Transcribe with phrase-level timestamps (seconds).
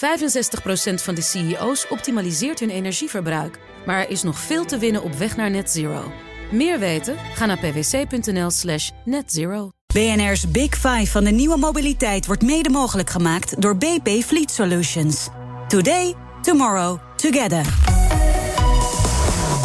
[0.94, 3.58] van de CEO's optimaliseert hun energieverbruik.
[3.86, 6.12] Maar er is nog veel te winnen op weg naar net zero.
[6.50, 7.16] Meer weten?
[7.34, 9.70] Ga naar pwc.nl slash netzero.
[9.94, 15.28] BNR's Big Five van de nieuwe mobiliteit wordt mede mogelijk gemaakt door BP Fleet Solutions.
[15.68, 17.64] Today, tomorrow, together.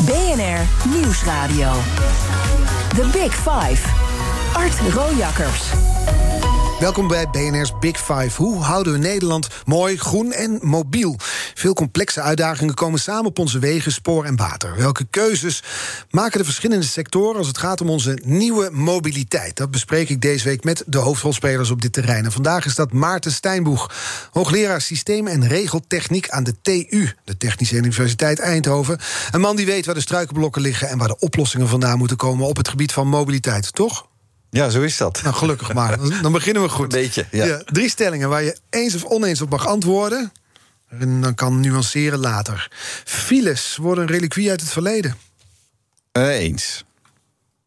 [0.05, 1.71] BNR Nieuwsradio.
[2.95, 3.89] The Big Five.
[4.53, 5.92] Art Rojakkers.
[6.83, 8.41] Welkom bij BNR's Big Five.
[8.41, 11.15] Hoe houden we Nederland mooi, groen en mobiel?
[11.53, 14.75] Veel complexe uitdagingen komen samen op onze wegen, spoor en water.
[14.77, 15.63] Welke keuzes
[16.09, 19.55] maken de verschillende sectoren als het gaat om onze nieuwe mobiliteit?
[19.55, 22.25] Dat bespreek ik deze week met de hoofdrolspelers op dit terrein.
[22.25, 23.91] En vandaag is dat Maarten Steinboeg,
[24.31, 28.99] hoogleraar systeem en regeltechniek aan de TU, de Technische Universiteit Eindhoven.
[29.31, 32.47] Een man die weet waar de struikenblokken liggen en waar de oplossingen vandaan moeten komen
[32.47, 34.11] op het gebied van mobiliteit, toch?
[34.53, 35.21] Ja, zo is dat.
[35.23, 35.97] Nou, gelukkig maar.
[36.21, 36.93] Dan beginnen we goed.
[36.93, 37.61] Een beetje, ja.
[37.65, 40.31] drie stellingen waar je eens of oneens op mag antwoorden.
[40.89, 42.71] En dan kan nuanceren later.
[43.05, 45.15] Files worden een reliquie uit het verleden.
[46.17, 46.83] Uh, eens.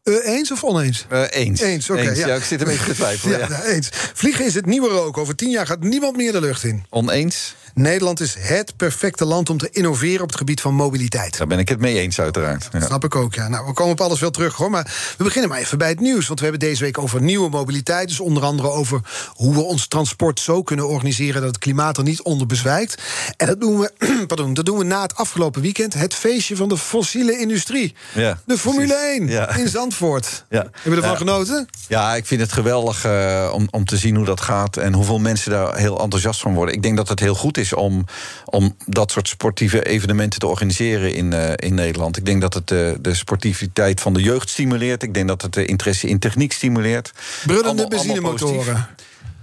[0.03, 1.05] Uh, eens of oneens?
[1.11, 1.61] Uh, eens.
[1.61, 2.01] Eens, oké.
[2.01, 2.27] Okay, ja.
[2.27, 2.35] ja.
[2.35, 3.39] ik zit een beetje te twijfelen.
[3.39, 3.63] ja, ja.
[3.63, 3.89] eens.
[4.13, 5.17] Vliegen is het nieuwe rook.
[5.17, 6.85] Over tien jaar gaat niemand meer de lucht in.
[6.89, 7.55] Oneens?
[7.77, 11.37] Nederland is het perfecte land om te innoveren op het gebied van mobiliteit.
[11.37, 12.69] Daar ben ik het mee eens, uiteraard.
[12.71, 12.79] Ja.
[12.81, 13.47] Snap ik ook, ja.
[13.47, 14.69] Nou, we komen op alles wel terug, hoor.
[14.69, 16.27] Maar we beginnen maar even bij het nieuws.
[16.27, 18.07] Want we hebben deze week over nieuwe mobiliteit.
[18.07, 18.99] Dus onder andere over
[19.33, 21.41] hoe we ons transport zo kunnen organiseren...
[21.41, 23.01] dat het klimaat er niet onder bezwijkt.
[23.37, 23.91] En dat doen we,
[24.27, 25.93] pardon, dat doen we na het afgelopen weekend.
[25.93, 27.95] Het feestje van de fossiele industrie.
[28.13, 29.19] Ja, de Formule precies.
[29.19, 29.55] 1 Ja.
[29.55, 30.45] in Zandvoort.
[30.49, 30.57] Ja.
[30.71, 31.17] Hebben we ervan Ja.
[31.17, 31.67] genoten?
[31.87, 34.77] Ja, ik vind het geweldig eh, om, om te zien hoe dat gaat...
[34.77, 36.75] en hoeveel mensen daar heel enthousiast van worden.
[36.75, 38.05] Ik denk dat het heel goed is om,
[38.45, 42.17] om dat soort sportieve evenementen te organiseren in, eh, in Nederland.
[42.17, 45.03] Ik denk dat het eh, de sportiviteit van de jeugd stimuleert.
[45.03, 47.11] Ik denk dat het de interesse in techniek stimuleert.
[47.45, 48.87] Brullende benzinemotoren.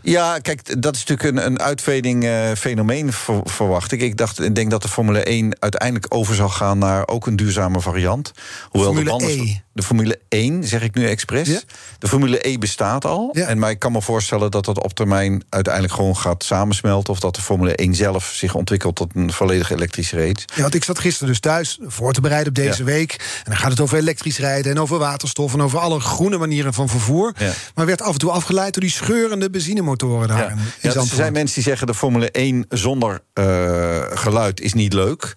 [0.06, 4.00] Ja, kijk, dat is natuurlijk een, een uitveding eh, fenomeen, ver- verwacht ik.
[4.00, 7.36] Ik, dacht, ik denk dat de Formule 1 uiteindelijk over zal gaan naar ook een
[7.36, 8.32] duurzame variant.
[8.70, 9.60] Hoewel Formule de, banden- E.
[9.72, 11.48] de Formule 1, zeg ik nu expres.
[11.48, 11.60] Ja.
[11.98, 13.28] De Formule E bestaat al.
[13.32, 13.46] Ja.
[13.46, 17.12] En maar ik kan me voorstellen dat dat op termijn uiteindelijk gewoon gaat samensmelten.
[17.12, 20.46] Of dat de Formule 1 zelf zich ontwikkelt tot een volledig elektrische race.
[20.54, 22.84] Ja, want ik zat gisteren dus thuis voor te bereiden op deze Ja.
[22.84, 23.12] week.
[23.12, 25.52] En dan gaat het over elektrisch rijden en over waterstof...
[25.52, 27.32] en over alle groene manieren van vervoer.
[27.74, 29.50] Maar werd af en toe afgeleid door die scheurende
[29.96, 34.60] benzinemotoren daar Ja, dus er zijn mensen die zeggen de Formule 1 zonder eh, geluid
[34.60, 35.34] is niet leuk.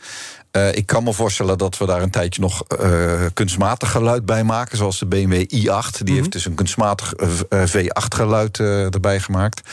[0.57, 4.43] Eh, ik kan me voorstellen dat we daar een tijdje nog eh, kunstmatig geluid bij
[4.43, 4.77] maken.
[4.77, 6.03] Zoals de BMW i8.
[6.03, 9.69] Die heeft dus een kunstmatig eh, V8 geluid erbij gemaakt.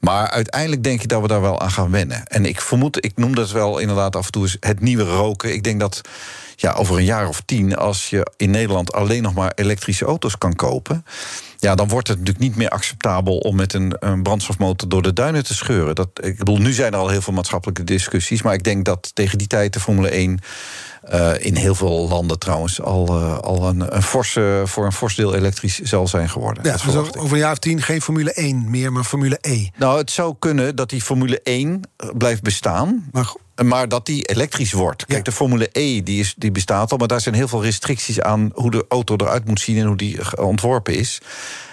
[0.00, 2.26] Maar uiteindelijk denk ik dat we daar wel aan gaan wennen.
[2.26, 5.52] En ik vermoed, ik noem dat wel inderdaad af en toe eens het nieuwe roken.
[5.52, 6.00] Ik denk dat
[6.60, 10.38] ja, over een jaar of tien, als je in Nederland alleen nog maar elektrische auto's
[10.38, 11.04] kan kopen.
[11.58, 15.12] Ja, dan wordt het natuurlijk niet meer acceptabel om met een, een brandstofmotor door de
[15.12, 15.94] duinen te scheuren.
[15.94, 18.42] Dat, ik bedoel, nu zijn er al heel veel maatschappelijke discussies.
[18.42, 20.40] Maar ik denk dat tegen die tijd de Formule 1.
[21.10, 25.14] Eh, in heel veel landen trouwens al, eh, al een, een forse, voor een fors
[25.14, 26.64] deel elektrisch zal zijn geworden.
[26.64, 29.66] Ja, dus over een jaar of tien geen Formule 1 meer, maar Formule E.
[29.76, 31.80] Nou, het zou kunnen dat die Formule 1
[32.16, 33.08] blijft bestaan.
[33.12, 33.32] Maar
[33.64, 35.06] Maar dat die elektrisch wordt.
[35.06, 35.24] Kijk, Ja.
[35.24, 38.50] de Formule E die, is, die bestaat al, maar daar zijn heel veel restricties aan
[38.54, 41.20] hoe de auto eruit moet zien en hoe die ontworpen is.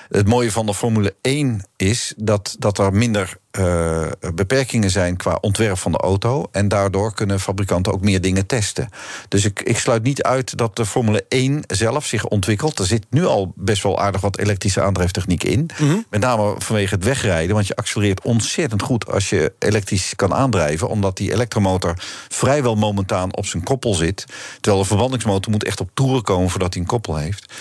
[0.09, 5.37] Het mooie van de Formule 1 is dat, dat er minder eh, beperkingen zijn qua
[5.41, 6.45] ontwerp van de auto.
[6.51, 8.89] En daardoor kunnen fabrikanten ook meer dingen testen.
[9.27, 12.79] Dus ik, ik sluit niet uit dat de Formule 1 zelf zich ontwikkelt.
[12.79, 15.69] Er zit nu al best wel aardig wat elektrische aandrijftechniek in.
[16.09, 17.55] Met name vanwege het wegrijden.
[17.55, 20.89] Want je accelereert ontzettend goed als je elektrisch kan aandrijven.
[20.89, 21.93] Omdat die elektromotor
[22.27, 24.25] vrijwel momentaan op zijn koppel zit.
[24.61, 27.53] Terwijl de verbrandingsmotor moet echt op toeren komen voordat hij een koppel heeft.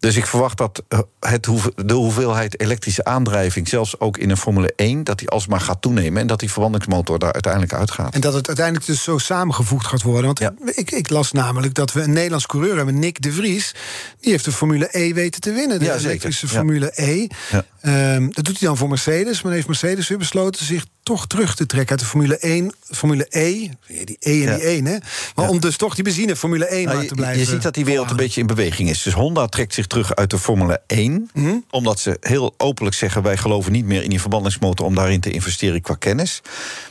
[0.00, 4.72] Dus ik verwacht dat eh, het, de hoeveelheid elektrische aandrijving, zelfs ook in een Formule
[4.76, 8.14] 1, dat die alsmaar gaat toenemen en dat die verbrandingsmotor daar uiteindelijk uitgaat.
[8.14, 10.24] En dat het uiteindelijk dus zo samengevoegd gaat worden.
[10.24, 10.52] Want Ja.
[10.74, 13.74] ik, ik las namelijk dat we een Nederlands coureur hebben, Nick de Vries.
[14.20, 15.78] Die heeft de Formule E weten te winnen.
[15.78, 16.52] De Ja, elektrische Ja.
[16.52, 17.26] Formule E.
[17.50, 17.64] Ja.
[17.80, 19.42] Ehm, dat doet hij dan voor Mercedes.
[19.42, 22.72] Maar heeft Mercedes weer besloten zich toch terug te trekken uit de Formule 1.
[22.90, 23.68] Formule E.
[24.04, 24.54] Die E en Ja.
[24.56, 24.96] die 1, hè?
[25.34, 27.38] Maar om dus toch die benzine Formule 1 Nou, maar te blijven.
[27.38, 29.02] je ziet dat die wereld een beetje in beweging is.
[29.02, 31.30] Dus Honda trekt zich terug uit de Formule 1.
[31.34, 31.54] Mhm.
[31.70, 35.30] Omdat ze heel openlijk zeggen: wij geloven niet meer in die verbrandingsmotor om daarin te
[35.30, 36.40] investeren qua kennis.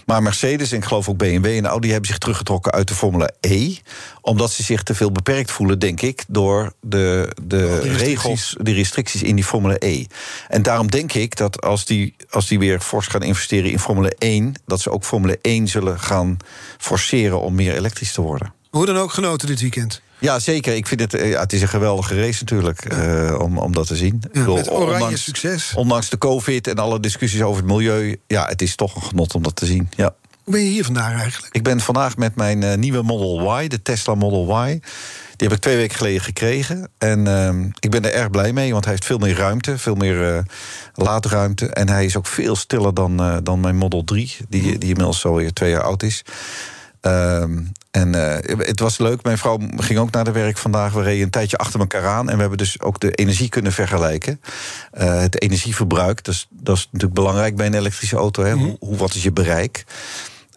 [0.05, 3.33] Maar Mercedes en ik geloof ook BMW en Audi hebben zich teruggetrokken uit de Formule
[3.41, 3.75] E.
[4.21, 9.23] Omdat ze zich te veel beperkt voelen, denk ik, door de, de regels, die restricties
[9.23, 10.05] in die Formule E.
[10.47, 13.98] En daarom denk ik dat als die, als die weer fors gaan investeren in Formule
[14.07, 16.37] 1, dat ze ook Formule 1 zullen gaan
[16.77, 18.53] forceren om meer elektrisch te worden.
[18.69, 20.01] Hoe dan ook genoten dit weekend.
[20.19, 20.75] Ja, zeker.
[20.75, 23.87] Ik vind het, eh, ja, het is een geweldige race natuurlijk, eh, om, om dat
[23.87, 24.19] te zien.
[24.21, 25.73] Ja, bedoel, met oranje ondanks, succes.
[25.75, 28.19] Ondanks de covid en alle discussies over het milieu...
[28.27, 30.15] ja, het is toch een genot om dat te zien, ja.
[30.49, 31.55] Hoe ben je hier vandaag eigenlijk?
[31.55, 34.79] Ik ben vandaag met mijn uh, nieuwe Model Y, de Tesla Model Y.
[35.35, 36.89] Die heb ik twee weken geleden gekregen.
[36.97, 39.95] En uh, ik ben er erg blij mee, want hij heeft veel meer ruimte, veel
[39.95, 40.39] meer uh,
[40.93, 41.67] laadruimte.
[41.67, 45.19] En hij is ook veel stiller dan, uh, dan mijn Model 3, die, die inmiddels
[45.19, 46.23] zo weer twee jaar oud is.
[47.01, 47.57] Ehm,
[47.91, 49.23] en uh, het was leuk.
[49.23, 50.93] Mijn vrouw ging ook naar de werk vandaag.
[50.93, 52.29] We reden een tijdje achter elkaar aan.
[52.29, 54.41] En we hebben dus ook de energie kunnen vergelijken.
[54.99, 58.43] Uh, het energieverbruik, dat is, dat is natuurlijk belangrijk bij een elektrische auto.
[58.43, 58.55] Hè?
[58.55, 58.75] Mm -hmm.
[58.79, 59.85] hoe, wat is je bereik?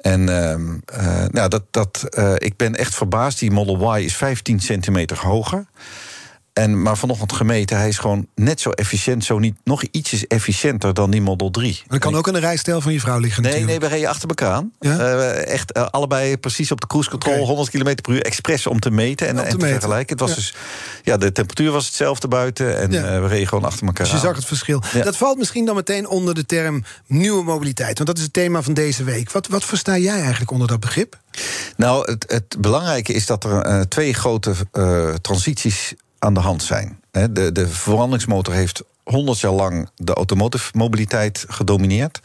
[0.03, 2.07] En uh, nou, dat, dat,
[2.37, 3.39] ik ben echt verbaasd.
[3.39, 5.67] Die Model Y is 15 centimeter hoger.
[6.53, 10.95] En, maar vanochtend gemeten, hij is gewoon net zo efficiënt, zo niet nog ietsjes efficiënter
[10.95, 11.73] dan die Model 3.
[11.73, 13.43] Maar dat kan ook aan de rijstijl van je vrouw liggen.
[13.43, 13.81] Nee, natuurlijk.
[13.81, 14.73] nee, we reden achter elkaar aan.
[14.81, 14.99] Ja?
[14.99, 17.47] Uh, echt uh, allebei precies op de cruise control, okay.
[17.47, 19.71] 100 km per uur, expres om te meten en, te, en te meten.
[19.71, 20.19] vergelijken.
[20.19, 20.37] Het was ja.
[20.37, 20.55] dus,
[21.03, 23.15] ja, de temperatuur was hetzelfde buiten en ja.
[23.15, 24.03] uh, we reden gewoon achter elkaar.
[24.03, 24.27] Dus je aan.
[24.27, 24.83] zag het verschil.
[25.05, 28.63] Dat valt misschien dan meteen onder de term nieuwe mobiliteit, want dat is het thema
[28.63, 29.31] van deze week.
[29.31, 31.21] Wat, wat versta jij eigenlijk onder dat begrip?
[31.77, 34.55] Nou, het, het belangrijke is dat er twee grote
[35.21, 37.01] transities aan de hand zijn.
[37.11, 37.69] De, de
[38.51, 42.21] heeft 100 jaar lang de automotive mobiliteit gedomineerd.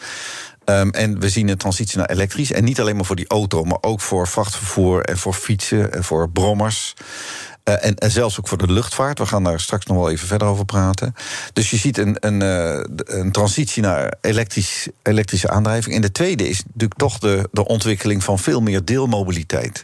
[0.66, 2.52] Um, en we zien een transitie naar elektrisch.
[2.52, 6.04] En niet alleen maar voor die auto, maar ook voor vrachtvervoer en voor fietsen en
[6.04, 6.94] voor brommers.
[7.70, 9.20] Uh, en, zelfs ook voor de luchtvaart.
[9.20, 11.14] We gaan daar straks nog wel even verder over praten.
[11.54, 15.96] Dus je ziet een, een, uh, een transitie naar elektrisch, elektrische aandrijving.
[15.96, 19.84] En de tweede is natuurlijk toch de, de ontwikkeling van veel meer deelmobiliteit.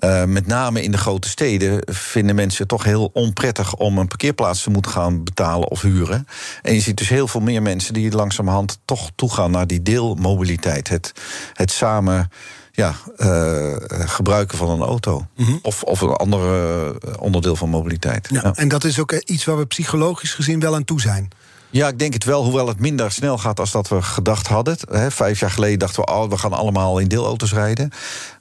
[0.00, 4.08] Uh, met name in de grote steden vinden mensen het toch heel onprettig om een
[4.08, 6.26] parkeerplaats te moeten gaan betalen of huren.
[6.62, 10.88] En je ziet dus heel veel meer mensen die langzamerhand toch toegaan naar die deelmobiliteit.
[10.88, 11.12] Het,
[11.52, 12.30] het samen
[12.72, 15.26] ja, uh, gebruiken van een auto.
[15.36, 15.58] Mm -hmm.
[15.62, 18.28] of, of een ander onderdeel van mobiliteit.
[18.30, 18.52] Ja, ja.
[18.54, 21.28] En dat is ook iets waar we psychologisch gezien wel aan toe zijn.
[21.70, 24.76] Ja, ik denk het wel, hoewel het minder snel gaat als dat we gedacht hadden.
[24.90, 27.90] He, vijf jaar geleden dachten we, oh, we gaan allemaal in deelauto's rijden.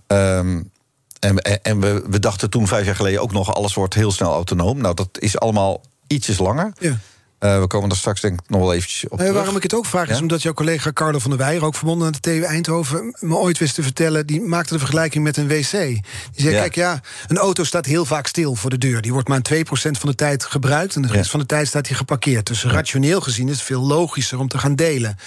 [0.08, 0.72] Um,
[1.20, 3.54] en, en we, we, dachten toen vijf jaar geleden ook nog...
[3.54, 4.78] alles wordt heel snel autonoom.
[4.78, 6.74] Nou, dat is allemaal ietsjes langer.
[6.80, 6.98] Ja.
[7.40, 9.74] Uh, we komen er straks denk ik nog wel eventjes op nee, Waarom ik het
[9.74, 11.64] ook vraag is omdat jouw collega Carlo van der Weijer...
[11.64, 14.26] ook verbonden aan de TU Eindhoven, me ooit wist te vertellen...
[14.26, 15.72] die maakte de vergelijking met een wc.
[15.72, 16.02] Die
[16.32, 16.60] zei, ja.
[16.60, 19.02] kijk, ja, een auto staat heel vaak stil voor de deur.
[19.02, 20.96] Die wordt maar 2% van de tijd gebruikt...
[20.96, 21.30] en de rest ja.
[21.30, 22.48] van de tijd staat hij geparkeerd.
[22.48, 25.18] Dus rationeel gezien is het veel logischer om te gaan delen.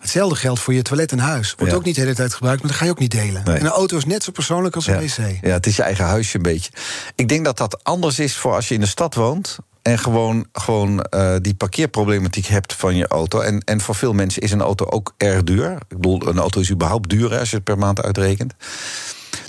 [0.00, 1.54] Hetzelfde geldt voor je toilet in huis.
[1.58, 3.42] Wordt ook niet de hele tijd gebruikt, maar dan ga je ook niet delen.
[3.44, 3.56] Nee.
[3.56, 5.38] En een auto is net zo persoonlijk als een wc.
[5.40, 6.70] Ja, het is je eigen huisje een beetje.
[7.14, 10.46] Ik denk dat dat anders is voor als je in de stad woont en gewoon,
[10.52, 13.40] gewoon uh, die parkeerproblematiek hebt van je auto.
[13.40, 15.72] En, en voor veel mensen is een auto ook erg duur.
[15.72, 18.54] Ik bedoel, een auto is überhaupt duur als je het per maand uitrekent.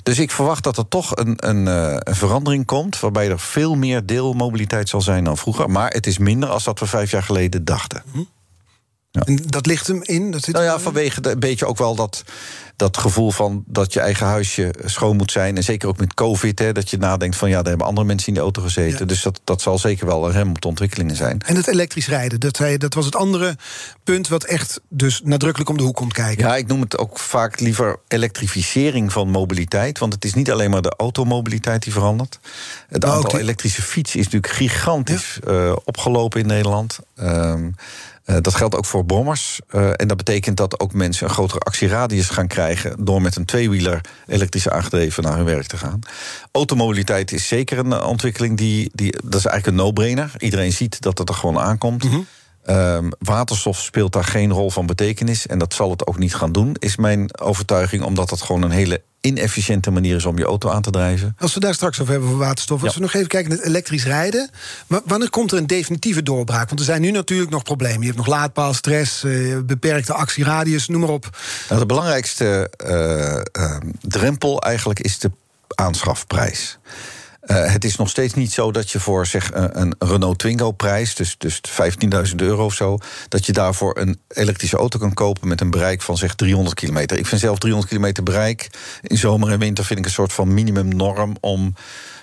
[0.02, 3.00] Dus ik verwacht dat er toch een, een, een, verandering komt...
[3.00, 5.70] waarbij er veel meer deelmobiliteit zal zijn dan vroeger.
[5.70, 8.02] Maar het is minder als dat we vijf jaar geleden dachten.
[8.12, 8.22] Hm.
[9.10, 9.20] Ja.
[9.20, 10.30] En dat ligt hem in?
[10.30, 12.24] Dat zit nou ja, vanwege de, een beetje ook wel dat,
[12.78, 15.56] dat gevoel van dat je eigen huisje schoon moet zijn.
[15.56, 18.28] En zeker ook met COVID, hè, dat je nadenkt van ja, daar hebben andere mensen
[18.28, 18.98] in de auto gezeten.
[18.98, 19.04] Ja.
[19.04, 21.40] Dus dat, dat zal zeker wel een rem op de ontwikkelingen zijn.
[21.46, 23.56] En het elektrisch rijden, dat, dat was het andere
[24.04, 26.46] punt wat echt dus nadrukkelijk om de hoek komt kijken.
[26.46, 29.98] Ja, ik noem het ook vaak liever elektrificering van mobiliteit.
[29.98, 32.38] Want het is niet alleen maar de automobiliteit die verandert.
[32.88, 35.52] Het Oh, aantal elektrische fietsen is natuurlijk gigantisch ja.
[35.52, 36.98] uh, opgelopen in Nederland.
[37.20, 37.74] Um,
[38.28, 39.60] uh, dat geldt ook voor brommers.
[39.70, 42.67] Uh, en dat betekent dat ook mensen een grotere actieradius gaan krijgen...
[42.98, 46.00] door met een tweewieler elektrisch aangedreven naar hun werk te gaan.
[46.52, 48.90] Automobiliteit is zeker een ontwikkeling die...
[48.94, 50.32] die dat is eigenlijk een no-brainer.
[50.38, 52.04] Iedereen ziet dat het er gewoon aankomt.
[52.04, 52.26] Mm -hmm.
[52.70, 55.46] Um, waterstof speelt daar geen rol van betekenis.
[55.46, 58.02] En dat zal het ook niet gaan doen, is mijn overtuiging.
[58.02, 61.36] Omdat het gewoon een hele inefficiënte manier is om je auto aan te drijven.
[61.38, 62.82] Als we daar straks over hebben voor waterstof...
[62.82, 62.98] als ja.
[62.98, 64.50] we nog even kijken naar elektrisch rijden...
[65.04, 66.68] wanneer komt er een definitieve doorbraak?
[66.68, 68.00] Want er zijn nu natuurlijk nog problemen.
[68.00, 71.38] Je hebt nog laadpaalstress, uh, beperkte actieradius, noem maar op.
[71.68, 75.30] Nou, de belangrijkste uh, uh, drempel eigenlijk is de
[75.74, 76.78] aanschafprijs.
[77.50, 81.14] Uh, het is nog steeds niet zo dat je voor zeg, een Renault Twingo prijs,
[81.14, 81.60] dus, dus
[82.28, 86.02] 15.000 euro of zo, dat je daarvoor een elektrische auto kan kopen met een bereik
[86.02, 87.18] van zeg 300 kilometer.
[87.18, 88.70] Ik vind zelf 300 kilometer bereik
[89.02, 91.74] in zomer en winter vind ik een soort van minimumnorm om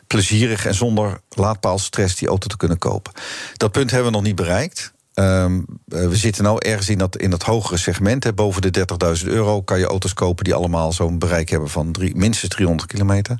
[0.07, 3.13] plezierig en zonder laadpaalstress die auto te kunnen kopen.
[3.53, 4.93] Dat punt hebben we nog niet bereikt.
[5.19, 8.23] Um, we zitten nou ergens in dat, in dat hogere segment.
[8.23, 8.85] Hè, boven de
[9.23, 13.37] 30.000 euro kan je auto's kopen die allemaal zo'n bereik hebben van minstens 300 kilometer.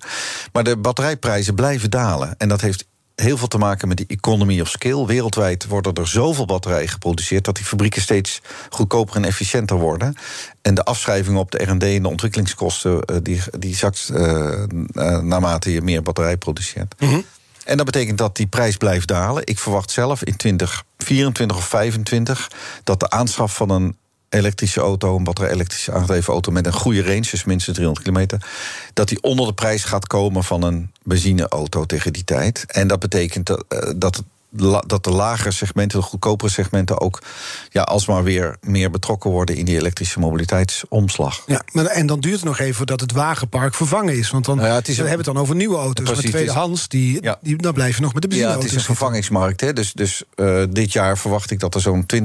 [0.51, 2.35] Maar de batterijprijzen blijven dalen.
[2.37, 5.07] En dat heeft heel veel te maken met die economy of scale.
[5.07, 10.15] Wereldwijd worden er zoveel batterijen geproduceerd dat die fabrieken steeds goedkoper en efficiënter worden.
[10.61, 14.63] En de afschrijving op de RD en de ontwikkelingskosten die, die zakt uh,
[15.21, 16.95] naarmate je meer batterij produceert.
[16.97, 17.25] -hmm.
[17.65, 19.45] En dat betekent dat die prijs blijft dalen.
[19.45, 22.51] Ik verwacht zelf in 2024 of 2025
[22.83, 23.95] dat de aanschaf van een
[24.29, 28.47] elektrische auto, een batterij-elektrische aangedreven auto met een goede range, dus minstens 300 kilometer,
[28.93, 32.65] dat die onder de prijs gaat komen van een benzineauto tegen die tijd.
[32.67, 34.25] En dat betekent dat, uh, dat het
[34.85, 37.21] dat de lagere segmenten, de goedkopere segmenten ook
[37.69, 41.43] ja, alsmaar weer meer betrokken worden in die elektrische mobiliteitsomslag.
[41.45, 44.31] Ja, maar, en dan duurt het nog even voordat het wagenpark vervangen is.
[44.31, 46.05] Want dan nou ja, het is we hebben het dan over nieuwe auto's.
[46.05, 47.37] Precies, maar tweedehands, die, ja.
[47.41, 48.63] die, dan blijf je nog met de benzineauto's.
[48.63, 49.61] Ja, het is een vervangingsmarkt.
[49.61, 49.73] Hè.
[49.73, 52.19] Dus, dus uh, dit jaar verwacht ik dat er zo'n 20%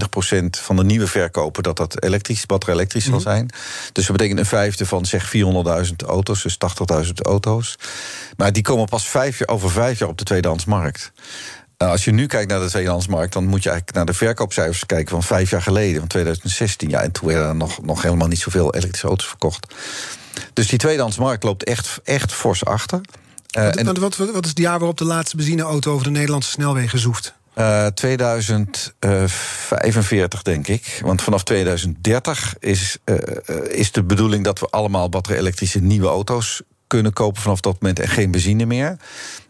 [0.51, 1.63] van de nieuwe verkopen...
[1.63, 3.21] dat dat elektrisch, batterij-elektrisch mm -hmm.
[3.21, 3.41] zal mhm.
[3.41, 3.51] zijn.
[3.93, 6.59] Dus dat betekent een vijfde van zeg 400.000 auto's, dus
[7.05, 7.79] 80.000 auto's.
[8.37, 11.13] Maar die komen pas vijf jaar, over vijf jaar op de tweedehandsmarkt.
[11.81, 14.87] Nou, als je nu kijkt naar de tweedehandsmarkt, dan moet je eigenlijk naar de verkoopcijfers
[14.87, 16.89] kijken van vijf jaar geleden, van 2016.
[16.89, 19.75] Ja, en toen werden er nog, nog helemaal niet zoveel elektrische auto's verkocht.
[20.53, 23.01] Dus die tweedehandsmarkt loopt echt, echt fors achter.
[23.59, 26.51] Uh, wat, en, wat, wat, is het jaar waarop de laatste benzineauto over de Nederlandse
[26.51, 27.35] snelwegen zoeft?
[27.59, 31.01] Uh, 2045, denk ik.
[31.05, 33.17] Want vanaf 2030 is, uh,
[33.69, 38.09] is de bedoeling dat we allemaal batterij-elektrische nieuwe auto's kunnen kopen vanaf dat moment en
[38.09, 38.97] geen benzine meer.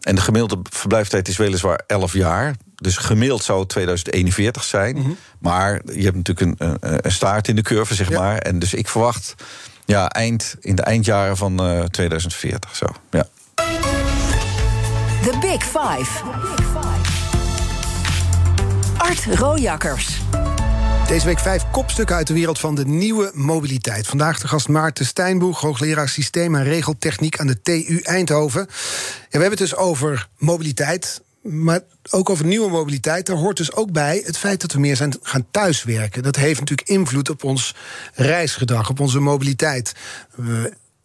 [0.01, 2.55] En de gemiddelde verblijftijd is weliswaar 11 jaar.
[2.75, 4.97] Dus gemiddeld zou het 2041 zijn.
[4.97, 5.09] Mhm.
[5.39, 8.37] Maar je hebt natuurlijk een, een, staart in de curve, zeg maar.
[8.37, 9.35] En dus ik verwacht
[9.85, 12.75] ja, eind, in de eindjaren van uh, 2040.
[12.75, 13.27] Zo, ja.
[15.21, 16.23] The Big Five.
[18.97, 20.19] Art Rojakkers.
[21.11, 24.07] Deze week vijf kopstukken uit de wereld van de nieuwe mobiliteit.
[24.07, 28.61] Vandaag de gast Maarten Steinboeg, hoogleraar systeem en regeltechniek aan de TU Eindhoven.
[28.61, 33.25] Ja, we hebben het dus over mobiliteit, maar ook over nieuwe mobiliteit.
[33.25, 36.23] Daar hoort dus ook bij het feit dat we meer zijn gaan thuiswerken.
[36.23, 37.75] Dat heeft natuurlijk invloed op ons
[38.13, 39.93] reisgedrag, op onze mobiliteit.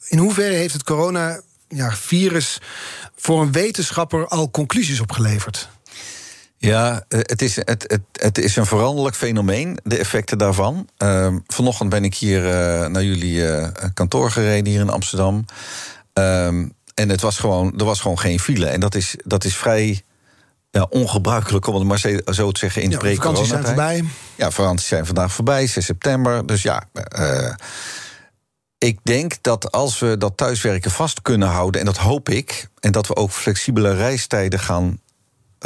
[0.08, 2.60] In hoeverre heeft het coronavirus
[3.16, 5.68] voor een wetenschapper al conclusies opgeleverd?
[6.58, 10.88] Ja, eh, het is, het, het, het is een veranderlijk fenomeen, de effecten daarvan.
[10.98, 15.44] Uh, vanochtend ben ik hier uh, naar jullie uh, kantoor gereden, hier in Amsterdam.
[16.18, 16.46] Uh,
[16.94, 18.66] en het was gewoon, er was gewoon geen file.
[18.66, 20.02] En dat is, dat is vrij
[20.70, 24.04] ja, ongebruikelijk, om het maar zo te zeggen, in de ja, vakanties zijn voorbij.
[24.34, 26.46] Ja, vakanties zijn vandaag voorbij, 6 september.
[26.46, 26.88] Dus ja,
[28.78, 31.80] ik denk dat als we dat thuiswerken vast kunnen houden...
[31.80, 35.00] en dat hoop ik, en dat we ook flexibele reistijden gaan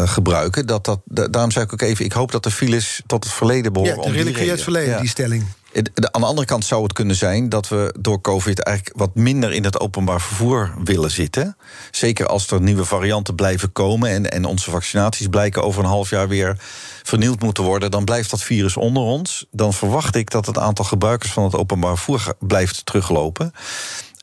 [0.08, 0.66] gebruiken.
[0.66, 3.72] Dat dat, daarom zei ik ook even, ik hoop dat de files tot het verleden
[3.72, 4.12] behoren.
[4.12, 5.44] Ja, de het verleden, die stelling.
[5.72, 9.52] Aan de andere kant zou het kunnen zijn dat we door COVID eigenlijk wat minder
[9.52, 11.56] in het openbaar vervoer willen zitten.
[11.90, 16.10] Zeker als er nieuwe varianten blijven komen en, en onze vaccinaties blijken over een half
[16.10, 16.56] jaar weer
[17.02, 19.46] vernieuwd moeten worden, dan blijft dat virus onder ons.
[19.50, 23.52] Dan verwacht ik dat het aantal gebruikers van het openbaar vervoer blijft teruglopen.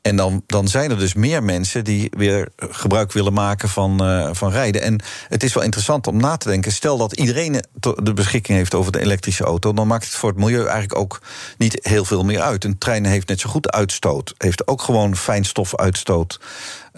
[0.07, 4.29] En dan, dan zijn er dus meer mensen die weer gebruik willen maken van, uh,
[4.31, 4.81] van rijden.
[4.81, 6.71] En het is wel interessant om na te denken.
[6.71, 7.63] Stel dat iedereen
[8.03, 11.21] de beschikking heeft over de elektrische auto, dan maakt het voor het milieu eigenlijk ook
[11.57, 12.63] niet heel veel meer uit.
[12.63, 16.39] Een trein heeft net zo goed uitstoot, heeft ook gewoon fijnstofuitstoot.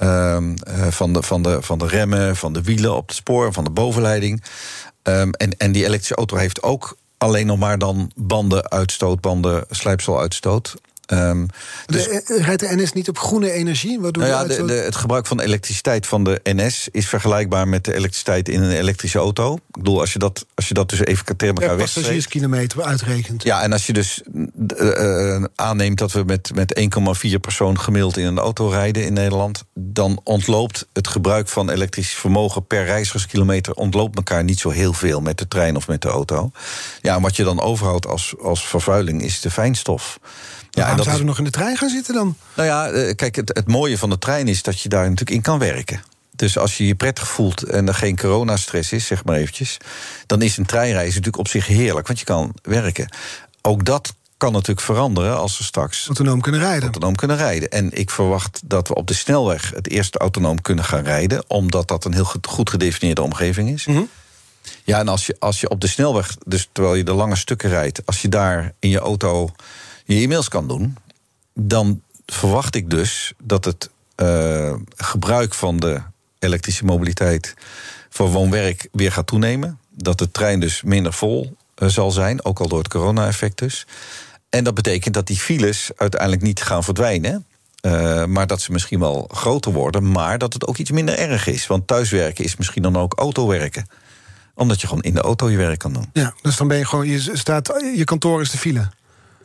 [0.03, 0.37] Uh,
[0.89, 3.69] van, de, van, de, van de remmen, van de wielen op het spoor, van de
[3.69, 4.43] bovenleiding.
[5.03, 10.75] Um, en, en die elektrische auto heeft ook alleen nog maar dan bandenuitstoot, banden, slijpseluitstoot.
[11.11, 11.45] Um,
[11.85, 13.99] dus, de, eh, rijdt de NS niet op groene energie?
[13.99, 17.85] Waardoor nou ja, de, de, het gebruik van elektriciteit van de NS is vergelijkbaar met
[17.85, 19.53] de elektriciteit in een elektrische auto.
[19.53, 23.43] Ik bedoel, als je dat, als je dat dus even tegen elkaar ja, passagierskilometer uitrekent.
[23.43, 24.21] Ja, en als je dus
[24.77, 26.89] uh, aanneemt dat we met, met
[27.27, 32.13] 1,4 persoon gemiddeld in een auto rijden in Nederland, dan ontloopt het gebruik van elektrisch
[32.13, 36.09] vermogen per reizigerskilometer ontloopt elkaar niet zo heel veel met de trein of met de
[36.09, 36.51] auto.
[37.01, 40.19] Ja, en wat je dan overhoudt als, als vervuiling is de fijnstof.
[40.71, 42.35] Ja, Waarom zouden we nog in de trein gaan zitten dan?
[42.55, 45.31] Nou ja, eh, kijk, het, het mooie van de trein is dat je daar natuurlijk
[45.31, 46.01] in kan werken.
[46.39, 49.77] Dus als je je prettig voelt en er geen coronastress is, zeg maar eventjes...
[50.25, 53.09] dan is een treinreis natuurlijk op zich heerlijk, want je kan werken.
[53.61, 56.05] Ook dat kan natuurlijk veranderen als we straks...
[56.05, 56.83] Autonoom kunnen rijden.
[56.83, 57.69] Autonoom kunnen rijden.
[57.69, 61.43] En ik verwacht dat we op de snelweg het eerste autonoom kunnen gaan rijden...
[61.47, 63.85] omdat dat een heel goed gedefinieerde omgeving is.
[63.85, 64.01] Mhm.
[64.83, 67.69] Ja, en als je, als je op de snelweg, dus terwijl je de lange stukken
[67.69, 68.05] rijdt...
[68.05, 69.51] als je daar in je auto
[70.15, 70.97] je e-mails kan doen,
[71.53, 76.01] dan verwacht ik dus dat het uh, gebruik van de
[76.39, 77.53] elektrische mobiliteit
[78.09, 79.79] voor woonwerk weer gaat toenemen.
[79.89, 83.85] Dat de trein dus minder vol uh, zal zijn, ook al door het corona-effect dus.
[84.49, 87.45] En dat betekent dat die files uiteindelijk niet gaan verdwijnen.
[87.81, 91.47] Uh, maar dat ze misschien wel groter worden, maar dat het ook iets minder erg
[91.47, 91.67] is.
[91.67, 93.87] Want thuiswerken is misschien dan ook autowerken
[94.53, 96.09] omdat je gewoon in de auto je werk kan doen.
[96.13, 98.89] Ja, dus dan ben je gewoon, je staat, je kantoor is de file.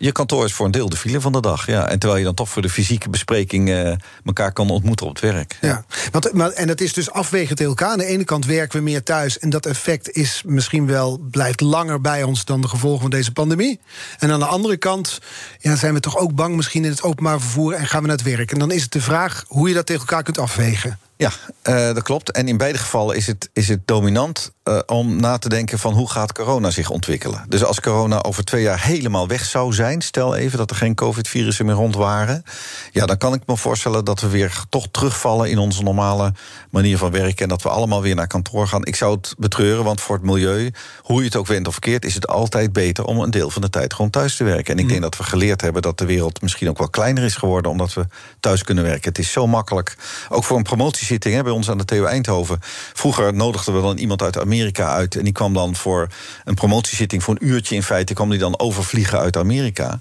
[0.04, 1.66] Je kantoor is voor een deel de file van de dag.
[1.66, 1.88] Ja.
[1.88, 3.92] En terwijl je dan toch voor de fysieke bespreking uh,
[4.25, 5.56] elkaar kan ontmoeten op het werk.
[5.61, 5.84] Ja.
[6.11, 7.90] Want, maar, en dat is dus afwegend tegen elkaar.
[7.90, 9.38] Aan de ene kant werken we meer thuis.
[9.38, 13.32] En dat effect is misschien wel, blijft langer bij ons dan de gevolgen van deze
[13.32, 13.80] pandemie.
[14.18, 15.20] En aan de andere kant
[15.58, 18.16] ja, zijn we toch ook bang misschien in het openbaar vervoer en gaan we naar
[18.16, 18.52] het werk.
[18.52, 20.99] En dan is het de vraag hoe je dat tegen elkaar kunt afwegen.
[21.16, 21.30] Ja,
[21.68, 22.30] uh, dat klopt.
[22.30, 25.92] En in beide gevallen is het, is het dominant uh, om na te denken van
[25.92, 27.44] hoe gaat corona zich ontwikkelen.
[27.49, 30.94] Dus als corona over twee jaar helemaal weg zou zijn, stel even dat er geen
[30.94, 32.42] covid-virussen meer rond waren,
[32.90, 36.33] ja, dan kan ik me voorstellen dat we weer toch terugvallen in onze normale
[36.71, 38.85] manier van werken en dat we allemaal weer naar kantoor gaan.
[38.85, 40.71] Ik zou het betreuren, want voor het milieu,
[41.02, 43.62] hoe je het ook went of verkeerd, is het altijd beter om een deel van
[43.62, 44.75] de tijd gewoon thuis te werken.
[44.75, 47.37] En ik denk dat we geleerd hebben dat de wereld misschien ook wel kleiner is
[47.37, 48.06] geworden omdat we
[48.40, 49.09] thuis kunnen werken.
[49.09, 49.97] Het is zo makkelijk,
[50.28, 50.62] ook voor een
[51.04, 52.58] promotiezitting hè, bij ons aan de TU Eindhoven.
[52.92, 56.08] Vroeger nodigden we dan iemand uit Amerika uit en die kwam dan voor
[56.44, 60.00] een promotiezitting voor een uurtje in feite, kwam die dan overvliegen uit Amerika.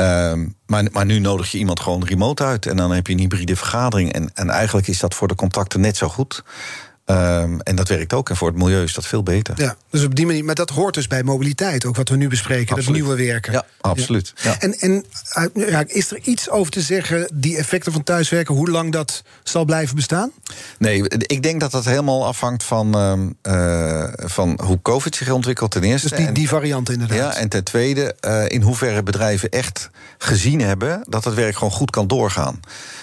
[0.00, 0.32] Uh,
[0.66, 2.66] maar, maar nu nodig je iemand gewoon remote uit.
[2.66, 4.12] En dan heb je een hybride vergadering.
[4.12, 6.42] En, en eigenlijk is dat voor de contacten net zo goed.
[7.10, 8.30] Um, en dat werkt ook.
[8.30, 9.54] En voor het milieu is dat veel beter.
[9.56, 10.44] Ja, dus op die manier.
[10.44, 12.76] Maar dat hoort dus bij mobiliteit, ook wat we nu bespreken.
[12.76, 12.86] Absoluut.
[12.86, 13.52] Dat nieuwe werken.
[13.52, 14.32] Ja, absoluut.
[14.42, 14.60] Ja.
[14.60, 15.04] En, en
[15.54, 19.64] ja, is er iets over te zeggen, die effecten van thuiswerken, hoe lang dat zal
[19.64, 20.30] blijven bestaan?
[20.78, 22.96] Nee, ik denk dat dat helemaal afhangt van,
[23.42, 26.08] uh, van hoe COVID zich ontwikkelt, ten eerste.
[26.08, 27.18] Dus die, die variant inderdaad.
[27.18, 31.72] Ja, en ten tweede, uh, in hoeverre bedrijven echt gezien hebben dat het werk gewoon
[31.72, 32.60] goed kan doorgaan.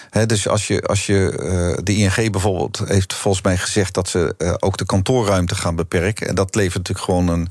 [0.09, 4.09] He, dus als je, als je uh, de ING bijvoorbeeld heeft volgens mij gezegd dat
[4.09, 6.27] ze uh, ook de kantoorruimte gaan beperken.
[6.27, 7.49] En dat levert natuurlijk gewoon een,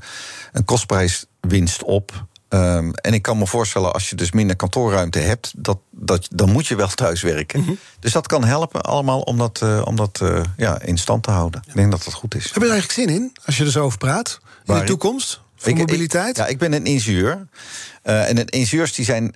[0.51, 2.25] een kostprijswinst op.
[2.49, 6.51] Um, en ik kan me voorstellen, als je dus minder kantoorruimte hebt, dat, dat, dan
[6.51, 7.59] moet je wel thuiswerken.
[7.59, 7.77] Mm -hmm.
[7.99, 10.21] Dus dat kan helpen allemaal om dat, uh, om dat
[10.57, 11.61] ja, in stand te houden.
[11.67, 12.43] Ik denk dat dat goed is.
[12.43, 14.39] Heb je er eigenlijk zin in, als je er zo over praat?
[14.41, 15.41] In Waar de toekomst?
[15.55, 16.29] Voor ik, mobiliteit?
[16.29, 17.47] Ik, ja, ik ben een ingenieur.
[18.01, 19.35] en de ingenieurs die zijn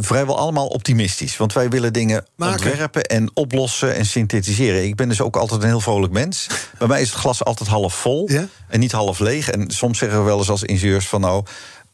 [0.00, 1.36] vrijwel allemaal optimistisch.
[1.36, 2.66] Want wij willen dingen Maken.
[2.66, 4.84] ontwerpen en oplossen en synthetiseren.
[4.84, 6.46] Ik ben dus ook altijd een heel vrolijk mens.
[6.78, 8.46] Bij mij is het glas altijd half vol ja?
[8.68, 9.50] en niet half leeg.
[9.50, 11.44] En soms zeggen we wel eens als ingenieurs van nou...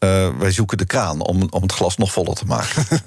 [0.04, 2.86] Uh, wij zoeken de kraan om, om het glas nog voller te maken.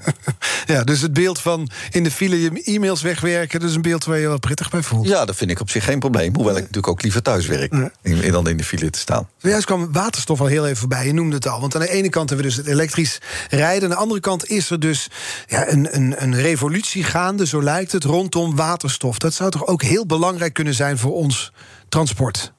[0.74, 3.60] ja, dus het beeld van in de file je e-mails wegwerken...
[3.60, 5.08] dat is een beeld waar je wel prettig bij voelt.
[5.08, 6.36] Ja, dat vind ik op zich geen probleem.
[6.36, 7.92] Hoewel ik natuurlijk ook liever thuis werk ja.
[8.02, 9.30] in, dan in de file te staan.
[9.38, 11.60] Juist kwam waterstof al heel even voorbij, je noemde het al.
[11.60, 13.84] Want aan de ene kant hebben we dus het elektrisch rijden...
[13.84, 15.08] aan de andere kant is er dus
[15.48, 18.04] ja, een, een, een revolutie gaande, zo lijkt het...
[18.04, 19.18] rondom waterstof.
[19.18, 21.52] Dat zou toch ook heel belangrijk kunnen zijn voor ons
[21.90, 22.54] transport?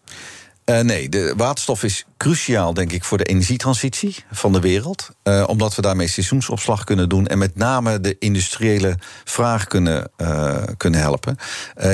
[0.65, 5.11] Uh, nee, de waterstof is cruciaal, denk ik, voor de energietransitie van de wereld.
[5.25, 10.63] Uh, omdat we daarmee seizoensopslag kunnen doen en met name de industriële vraag kunnen, uh,
[10.77, 11.37] kunnen helpen.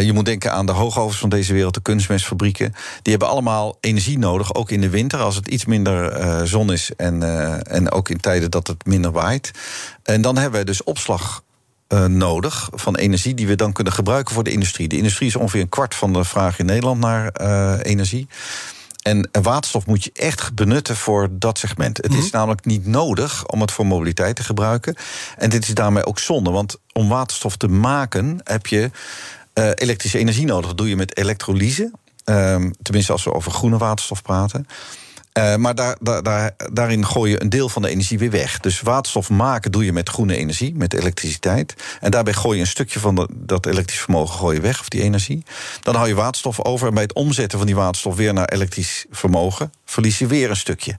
[0.00, 2.74] je moet denken aan de hoogovens van deze wereld, de kunstmestfabrieken.
[3.02, 6.90] Die hebben allemaal energie nodig, ook in de winter, als het iets minder zon is
[6.96, 7.22] en,
[7.66, 9.50] en ook in tijden dat het minder waait.
[10.02, 11.42] En dan hebben we dus opslag
[11.92, 14.88] uh, nodig van energie die we dan kunnen gebruiken voor de industrie.
[14.88, 18.28] De industrie is ongeveer een kwart van de vraag in Nederland naar uh, energie.
[19.02, 21.96] En waterstof moet je echt benutten voor dat segment.
[21.96, 24.94] Het is namelijk niet nodig om het voor mobiliteit te gebruiken.
[25.36, 28.90] En dit is daarmee ook zonde, want om waterstof te maken heb je
[29.54, 30.66] uh, elektrische energie nodig.
[30.66, 31.92] Dat doe je met elektrolyse.
[32.24, 34.66] Um, tenminste, als we over groene waterstof praten.
[35.38, 38.60] Uh, maar daar, daar, daarin gooi je een deel van de energie weer weg.
[38.60, 41.74] Dus waterstof maken doe je met groene energie, met elektriciteit.
[42.00, 45.02] En daarbij gooi je een stukje van dat elektrisch vermogen gooi je weg, of die
[45.02, 45.44] energie.
[45.82, 46.88] Dan hou je waterstof over.
[46.88, 50.56] En bij het omzetten van die waterstof weer naar elektrisch vermogen, verlies je weer een
[50.56, 50.96] stukje.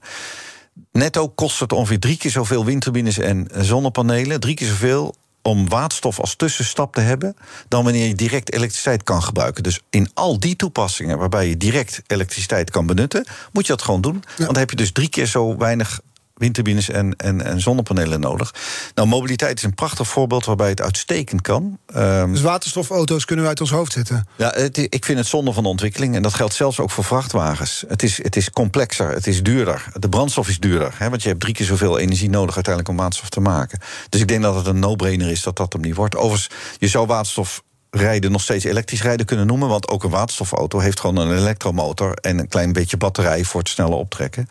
[0.92, 4.40] Netto kost het ongeveer drie keer zoveel windturbines en zonnepanelen.
[4.40, 7.36] Drie keer zoveel om waterstof als tussenstap te hebben
[7.68, 9.62] dan wanneer je direct elektriciteit kan gebruiken.
[9.62, 14.00] Dus in al die toepassingen waarbij je direct elektriciteit kan benutten, moet je dat gewoon
[14.00, 14.22] doen.
[14.36, 16.00] Want dan heb je dus drie keer zo weinig
[16.34, 18.54] windturbines en, en, en zonnepanelen nodig.
[18.94, 21.78] Nou, mobiliteit is een prachtig voorbeeld waarbij het uitstekend kan.
[21.96, 24.26] Um, dus waterstofauto's kunnen we uit ons hoofd zetten?
[24.36, 26.14] Ja, het, ik vind het zonde van de ontwikkeling.
[26.14, 27.84] En dat geldt zelfs ook voor vrachtwagens.
[27.88, 29.84] Het is, het is complexer, het is duurder.
[29.98, 30.94] De brandstof is duurder.
[30.98, 33.78] Hè, want je hebt drie keer zoveel energie nodig uiteindelijk om waterstof te maken.
[34.08, 36.16] Dus ik denk dat het een no-brainer is dat dat hem niet wordt.
[36.16, 37.62] Overigens, je zou waterstof
[37.96, 39.68] rijden nog steeds elektrisch rijden kunnen noemen.
[39.68, 43.68] Want ook een waterstofauto heeft gewoon een elektromotor en een klein beetje batterij voor het
[43.68, 44.48] snelle optrekken.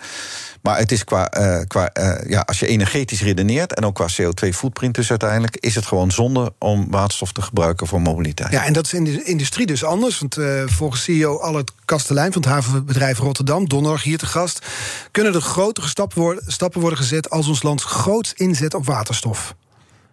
[0.62, 4.08] Maar het is qua, uh, qua uh, ja, als je energetisch redeneert en ook qua
[4.22, 8.52] CO2-footprint dus uiteindelijk, is het gewoon zonde om waterstof te gebruiken voor mobiliteit.
[8.52, 10.20] Ja, en dat is in de industrie dus anders.
[10.20, 14.66] Want uh, volgens CEO Albert Kastelein van het havenbedrijf Rotterdam, donderdag hier te gast,
[15.12, 19.56] kunnen er grotere stappen worden, stappen worden gezet als ons land groots inzet op waterstof.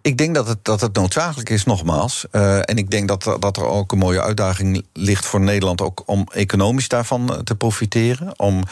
[0.08, 2.26] Ik denk dat het, dat het noodzakelijk is, nogmaals.
[2.32, 5.80] Uh, en ik denk dat, dat er ook een mooie uitdaging ligt voor Nederland...
[5.80, 8.38] ook om economisch daarvan eh, te profiteren.
[8.38, 8.62] Om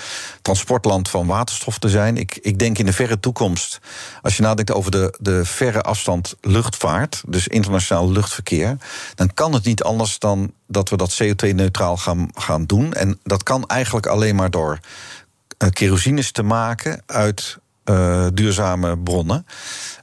[0.43, 2.17] transportland van waterstof te zijn.
[2.17, 3.81] Ik, ik denk in de verre toekomst,
[4.23, 7.23] als je nadenkt over de, de verre afstand luchtvaart...
[7.27, 8.77] dus internationaal luchtverkeer...
[9.15, 12.93] dan kan het niet anders dan dat we dat CO2-neutraal gaan, gaan doen.
[12.93, 14.79] En dat kan eigenlijk alleen maar door
[15.59, 17.59] uh, kerosines te maken uit
[17.91, 19.47] uh, duurzame bronnen.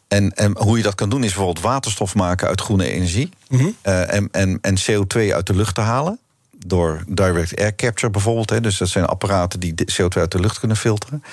[0.08, 3.30] En, en, hoe je dat kan doen is bijvoorbeeld waterstof maken uit groene energie.
[3.50, 3.76] Mm -hmm.
[3.86, 6.20] uh, en, en, en CO2 uit de lucht te halen.
[6.66, 8.50] Door direct air capture bijvoorbeeld.
[8.50, 8.62] Hè.
[8.62, 11.24] Dus dat zijn apparaten die CO2 uit de lucht kunnen filteren.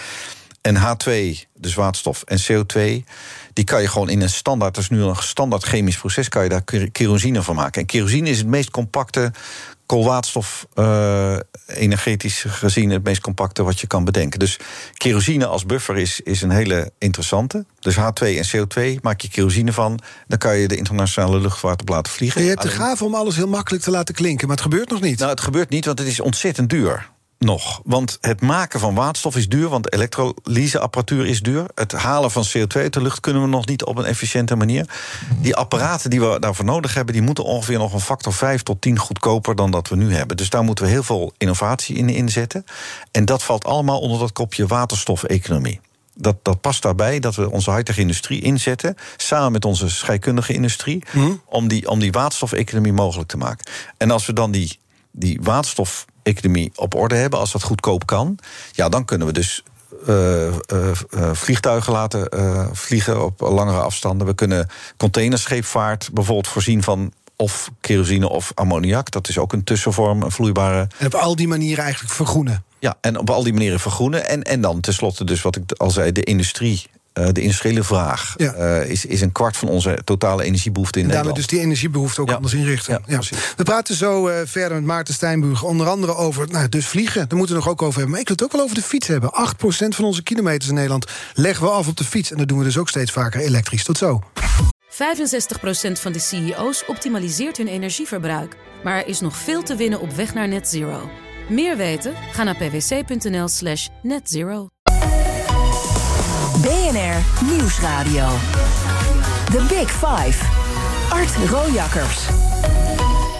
[0.60, 1.10] En H2,
[1.54, 3.04] dus waterstof en CO2,
[3.52, 6.42] die kan je gewoon in een standaard, dat is nu een standaard chemisch proces, kan
[6.42, 7.80] je daar kerosine van maken.
[7.80, 9.32] En kerosine is het meest compacte
[9.90, 14.38] koolwaterstof uh, energetisch gezien het meest compacte wat je kan bedenken.
[14.38, 14.58] Dus
[14.94, 17.64] kerosine als buffer is, is een hele interessante.
[17.78, 20.00] Dus H2 en CO2 maak je kerosine van.
[20.26, 22.42] Dan kan je de internationale luchtvaart op laten vliegen.
[22.42, 25.00] je hebt de gave om alles heel makkelijk te laten klinken, maar het gebeurt nog
[25.00, 25.18] niet.
[25.18, 27.10] Nou, het gebeurt niet, want het is ontzettend duur
[27.44, 27.80] nog.
[27.84, 31.66] Want het maken van waterstof is duur, want elektrolyseapparatuur is duur.
[31.74, 34.88] Het halen van CO2 uit de lucht kunnen we nog niet op een efficiënte manier.
[35.40, 38.80] Die apparaten die we daarvoor nodig hebben, die moeten ongeveer nog een factor 5 tot
[38.80, 40.36] 10 goedkoper dan dat we nu hebben.
[40.36, 42.64] Dus daar moeten we heel veel innovatie in inzetten.
[43.10, 45.80] En dat valt allemaal onder dat kopje waterstofeconomie.
[46.14, 51.04] Dat, dat past daarbij dat we onze high-tech industrie inzetten, samen met onze scheikundige industrie,
[51.12, 51.40] mm.
[51.44, 53.72] om die, om die waterstofeconomie mogelijk te maken.
[53.96, 54.78] En als we dan die,
[55.10, 58.38] die waterstof economie op orde hebben, als dat goedkoop kan,
[58.72, 59.62] ja, dan kunnen we dus
[60.08, 60.52] uh, uh,
[61.32, 62.28] vliegtuigen laten
[62.76, 64.26] vliegen op langere afstanden.
[64.26, 69.10] We kunnen containerscheepvaart bijvoorbeeld voorzien van of kerosine of ammoniak.
[69.10, 70.88] Dat is ook een tussenvorm, een vloeibare.
[70.98, 72.64] En op al die manieren eigenlijk vergroenen.
[72.78, 74.28] Ja, en op al die manieren vergroenen.
[74.28, 76.82] En, en dan tenslotte, dus wat ik al zei, de industrie
[77.14, 78.54] uh, de industriële vraag ja.
[78.56, 81.36] uh, is, is een kwart van onze totale energiebehoefte in en Nederland.
[81.36, 82.34] dus die energiebehoefte ook ja.
[82.34, 83.02] anders inrichten.
[83.06, 83.20] Ja,
[83.56, 85.62] we praten zo uh, verder met Maarten Steinburg.
[85.62, 87.28] Onder andere over nou, dus vliegen.
[87.28, 88.10] Daar moeten we nog ook over hebben.
[88.10, 89.30] Maar ik wil het ook wel over de fiets hebben.
[89.30, 92.30] 8% van onze kilometers in Nederland leggen we af op de fiets.
[92.30, 93.84] En dat doen we dus ook steeds vaker elektrisch.
[93.84, 94.22] Tot zo.
[94.90, 98.56] 65% van de CEO's optimaliseert hun energieverbruik.
[98.84, 101.10] Maar er is nog veel te winnen op weg naar net zero.
[101.48, 102.14] Meer weten?
[102.32, 104.68] Ga naar pwc.nl slash netzero.
[106.70, 108.28] BNR Nieuwsradio.
[109.44, 110.44] The Big Five.
[111.08, 112.26] Art Rojakkers.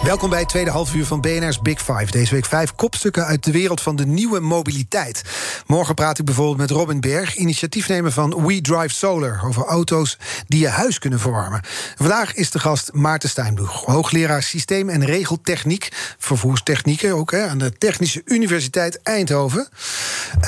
[0.03, 2.05] Welkom bij het tweede halfuur van BNR's Big Five.
[2.09, 5.23] Deze week vijf kopstukken uit de wereld van de nieuwe mobiliteit.
[5.67, 9.41] Morgen praat ik bijvoorbeeld met Robin Berg, initiatiefnemer van We Drive Solar...
[9.45, 10.17] over auto's
[10.47, 11.61] die je huis kunnen verwarmen.
[11.95, 16.15] Vandaag is de gast Maarten Steinbloeg, hoogleraar systeem- en regeltechniek...
[16.17, 19.67] vervoerstechnieken ook hè, aan de Technische Universiteit Eindhoven.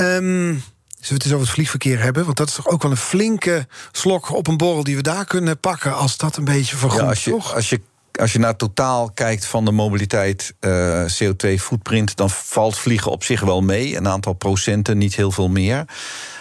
[0.01, 0.63] Um,
[1.03, 2.25] Zullen we het eens over het vliegverkeer hebben?
[2.25, 5.25] Want dat is toch ook wel een flinke slok op een borrel die we daar
[5.25, 7.55] kunnen pakken als dat een beetje vergroent, ja, als je, toch?
[7.55, 7.81] Als je,
[8.19, 13.41] als je naar totaal kijkt van de mobiliteit uh, CO2-footprint, dan valt vliegen op zich
[13.41, 13.97] wel mee.
[13.97, 15.85] Een aantal procenten, niet heel veel meer.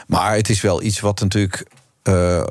[0.06, 1.66] Maar het is wel iets wat natuurlijk
[2.08, 2.44] uh, uh,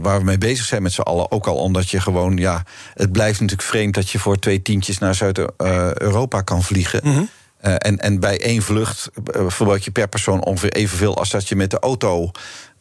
[0.00, 1.30] waar we mee bezig zijn met z'n allen.
[1.30, 2.62] Ook al omdat je gewoon, ja,
[2.94, 7.00] het blijft natuurlijk vreemd dat je voor twee tientjes naar Zuid-Europa kan vliegen.
[7.02, 7.28] Mm -hmm.
[7.66, 11.48] Uh, en, en bij één vlucht uh, verbruik je per persoon ongeveer evenveel als dat
[11.48, 12.30] je met de auto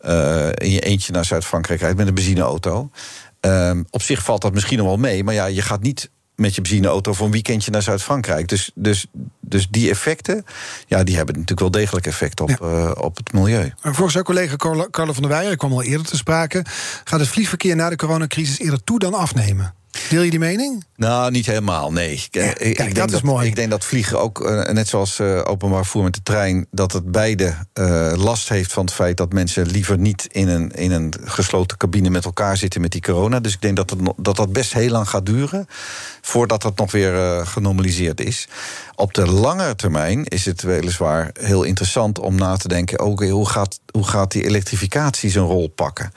[0.05, 2.89] uh, in je eentje naar Zuid-Frankrijk rijdt met een benzineauto.
[3.89, 6.61] op zich valt dat misschien nog wel mee, maar ja, je gaat niet met je
[6.61, 8.47] benzineauto voor een weekendje naar Zuid-Frankrijk.
[8.47, 9.05] Dus, dus,
[9.39, 10.45] dus die effecten,
[10.87, 12.91] ja, die hebben natuurlijk wel degelijk effect op, ja.
[12.91, 13.73] op het milieu.
[13.81, 14.55] Volgens jouw collega
[14.91, 16.65] Carlo van der Weijer, ik kwam al eerder te sprake,
[17.03, 19.73] gaat het vliegverkeer na de coronacrisis eerder toe dan afnemen?
[20.09, 20.85] Deel je die mening?
[20.95, 22.15] Nou, niet helemaal, nee.
[22.15, 23.47] Ja, kijk, ik, dat denk is dat, mooi.
[23.47, 26.67] Ik denk dat vliegen ook, uh, net zoals uh, openbaar vervoer met de trein...
[26.71, 30.27] dat het beide uh, last heeft van het feit dat mensen liever niet...
[30.31, 33.39] In een, in een gesloten cabine met elkaar zitten met die corona.
[33.39, 35.67] Dus ik denk dat het, dat, dat best heel lang gaat duren...
[36.21, 38.47] voordat dat nog weer genormaliseerd is.
[38.95, 42.99] Op de langere termijn is het weliswaar heel interessant om na te denken...
[42.99, 46.11] Okay, hoe, gaat, hoe gaat die elektrificatie zijn rol pakken?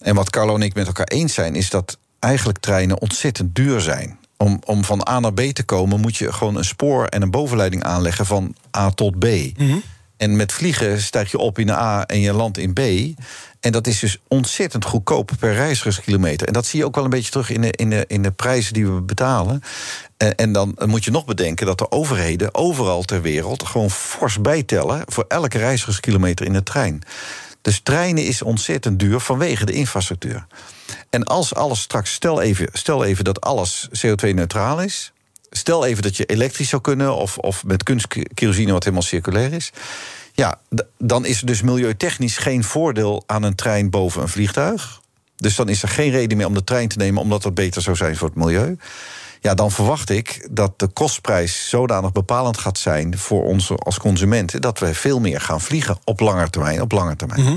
[0.00, 3.80] En wat Carlo en ik met elkaar eens zijn, is dat eigenlijk treinen ontzettend duur
[3.80, 4.18] zijn.
[4.36, 7.30] Om, om van A naar B te komen moet je gewoon een spoor en een
[7.30, 9.24] bovenleiding aanleggen van A tot B.
[9.24, 9.82] Mm -hmm.
[10.16, 12.80] En met vliegen stijg je op in de A en je landt in B.
[13.60, 16.46] En dat is dus ontzettend goedkoop per reizigerskilometer.
[16.46, 18.30] En dat zie je ook wel een beetje terug in de, in de, in de
[18.30, 19.62] prijzen die we betalen.
[20.16, 24.40] En, en dan moet je nog bedenken dat de overheden overal ter wereld gewoon fors
[24.40, 27.02] bijtellen voor elke reizigerskilometer in de trein.
[27.62, 30.46] Dus treinen is ontzettend duur vanwege de infrastructuur.
[31.10, 35.12] En als alles straks, stel even, stel even dat alles CO2-neutraal is.
[35.50, 39.72] Stel even dat je elektrisch zou kunnen of, of met kunstkerosine wat helemaal circulair is.
[40.32, 40.60] Ja,
[40.98, 45.00] dan is er dus milieutechnisch geen voordeel aan een trein boven een vliegtuig.
[45.36, 47.82] Dus dan is er geen reden meer om de trein te nemen, omdat dat beter
[47.82, 48.76] zou zijn voor het milieu.
[49.40, 54.60] Ja, dan verwacht ik dat de kostprijs zodanig bepalend gaat zijn voor ons als consumenten
[54.60, 56.80] dat we veel meer gaan vliegen op lange termijn.
[56.80, 57.42] Op lange termijn.
[57.42, 57.56] Mhm.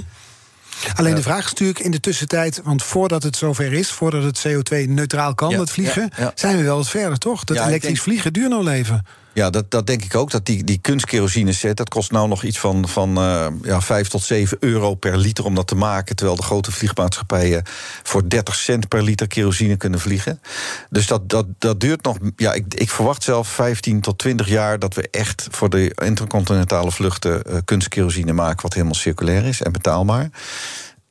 [0.95, 4.47] Alleen de vraag is natuurlijk in de tussentijd, want voordat het zover is, voordat het
[4.47, 7.43] CO2-neutraal kan, dat vliegen, zijn we wel wat verder, toch?
[7.43, 9.05] Dat elektrisch vliegen duurt nog leven.
[9.33, 10.31] Ja, dat, dat denk ik ook.
[10.31, 14.07] Dat die, die kunstkerosine set, dat kost nou nog iets van, van uh, ja, 5
[14.07, 16.15] tot 7 euro per liter om dat te maken.
[16.15, 17.63] Terwijl de grote vliegmaatschappijen
[18.03, 20.41] voor 30 cent per liter kerosine kunnen vliegen.
[20.89, 22.17] Dus dat, dat, dat duurt nog.
[22.35, 26.91] Ja, ik, ik verwacht zelf 15 tot 20 jaar dat we echt voor de intercontinentale
[26.91, 30.29] vluchten uh, kunstkerosine maken, wat helemaal circulair is en betaalbaar.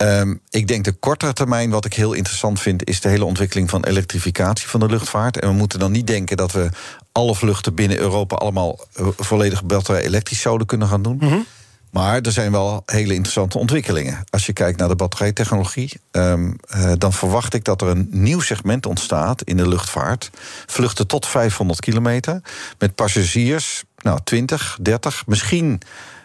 [0.03, 3.71] Um, ik denk de kortere termijn, wat ik heel interessant vind, is de hele ontwikkeling
[3.71, 5.41] van elektrificatie van de luchtvaart.
[5.41, 6.69] En we moeten dan niet denken dat we
[7.13, 11.19] alle vluchten binnen Europa allemaal uh, volledig batterij elektrisch zouden kunnen gaan doen.
[11.21, 11.47] Mm -hmm.
[11.93, 14.25] Maar er zijn wel hele interessante ontwikkelingen.
[14.31, 18.41] Als je kijkt naar de batterijtechnologie, um, uh, dan verwacht ik dat er een nieuw
[18.41, 20.31] segment ontstaat in de luchtvaart.
[20.67, 22.43] Vluchten tot 500 kilometer
[22.79, 25.81] met passagiers, nou 20, 30, misschien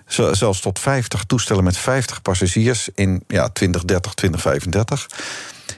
[0.08, 5.08] zelfs tot 50 toestellen met 50 passagiers in ja, 2030, 2035.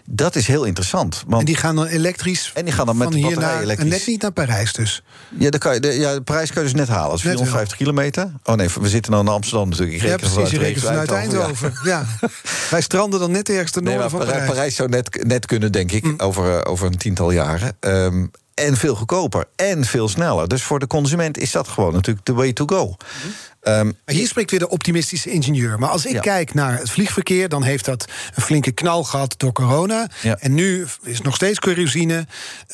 [0.06, 1.24] Dat is heel interessant.
[1.28, 2.52] Want en die gaan dan elektrisch.
[2.54, 3.92] En die gaan dan met de batterij elektrisch.
[3.92, 5.04] En net niet naar Parijs dus.
[5.38, 7.10] Ja, de, kan je, de, ja, de prijs kan je dus net halen.
[7.10, 8.32] Dat is 450 kilometer.
[8.44, 9.98] Oh nee, we zitten dan in Amsterdam natuurlijk.
[9.98, 10.52] Ik reken ja, precies.
[10.52, 11.74] Je rekent vanuit Eindhoven.
[11.84, 12.06] Ja.
[12.70, 14.50] Wij stranden dan net ergens ten noorden nee, van Parijs.
[14.50, 16.14] Parijs zou net, net kunnen, denk ik, mm.
[16.18, 17.78] over, uh, over een tiental jaren.
[17.80, 20.48] Um, en veel goedkoper en veel sneller.
[20.48, 22.86] Dus voor de consument is dat gewoon natuurlijk de way to go.
[22.86, 23.32] Mm.
[23.64, 25.80] Um, hier spreekt weer de optimistische ingenieur.
[25.80, 29.52] Maar als ik kijk naar het vliegverkeer, dan heeft dat een flinke knal gehad door
[29.52, 30.08] corona.
[30.22, 30.38] Ja.
[30.40, 32.28] En nu is nog steeds kerosine.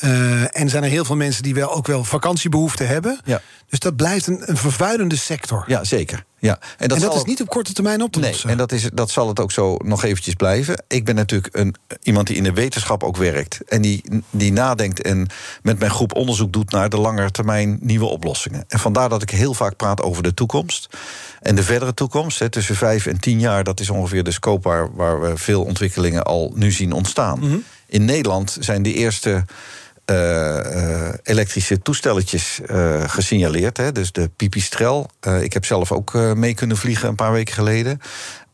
[0.04, 3.20] Uh, en zijn er heel veel mensen die wel ook wel vakantiebehoeften hebben.
[3.24, 3.40] Ja.
[3.68, 5.64] Dus dat blijft een, een vervuilende sector.
[5.66, 6.24] Ja, zeker.
[6.46, 6.58] Ja.
[6.78, 8.50] En dat, en dat is niet op korte termijn op te nee, lossen.
[8.50, 10.84] En dat, is, dat zal het ook zo nog eventjes blijven.
[10.88, 13.60] Ik ben natuurlijk een, iemand die in de wetenschap ook werkt.
[13.68, 15.28] En die, die nadenkt en
[15.62, 18.64] met mijn groep onderzoek doet naar de langere termijn nieuwe oplossingen.
[18.68, 20.88] En vandaar dat ik heel vaak praat over de toekomst.
[21.40, 24.68] En de verdere toekomst, hè, tussen vijf en tien jaar, dat is ongeveer de scope
[24.68, 27.38] waar, waar we veel ontwikkelingen al nu zien ontstaan.
[27.38, 27.64] Mm -hmm.
[27.86, 29.44] In Nederland zijn de eerste
[30.10, 33.76] uh, uh, elektrische toestelletjes uh, gesignaleerd.
[33.76, 35.10] Hè, dus de Pipistrel.
[35.40, 38.00] ik heb zelf ook mee kunnen vliegen een paar weken geleden.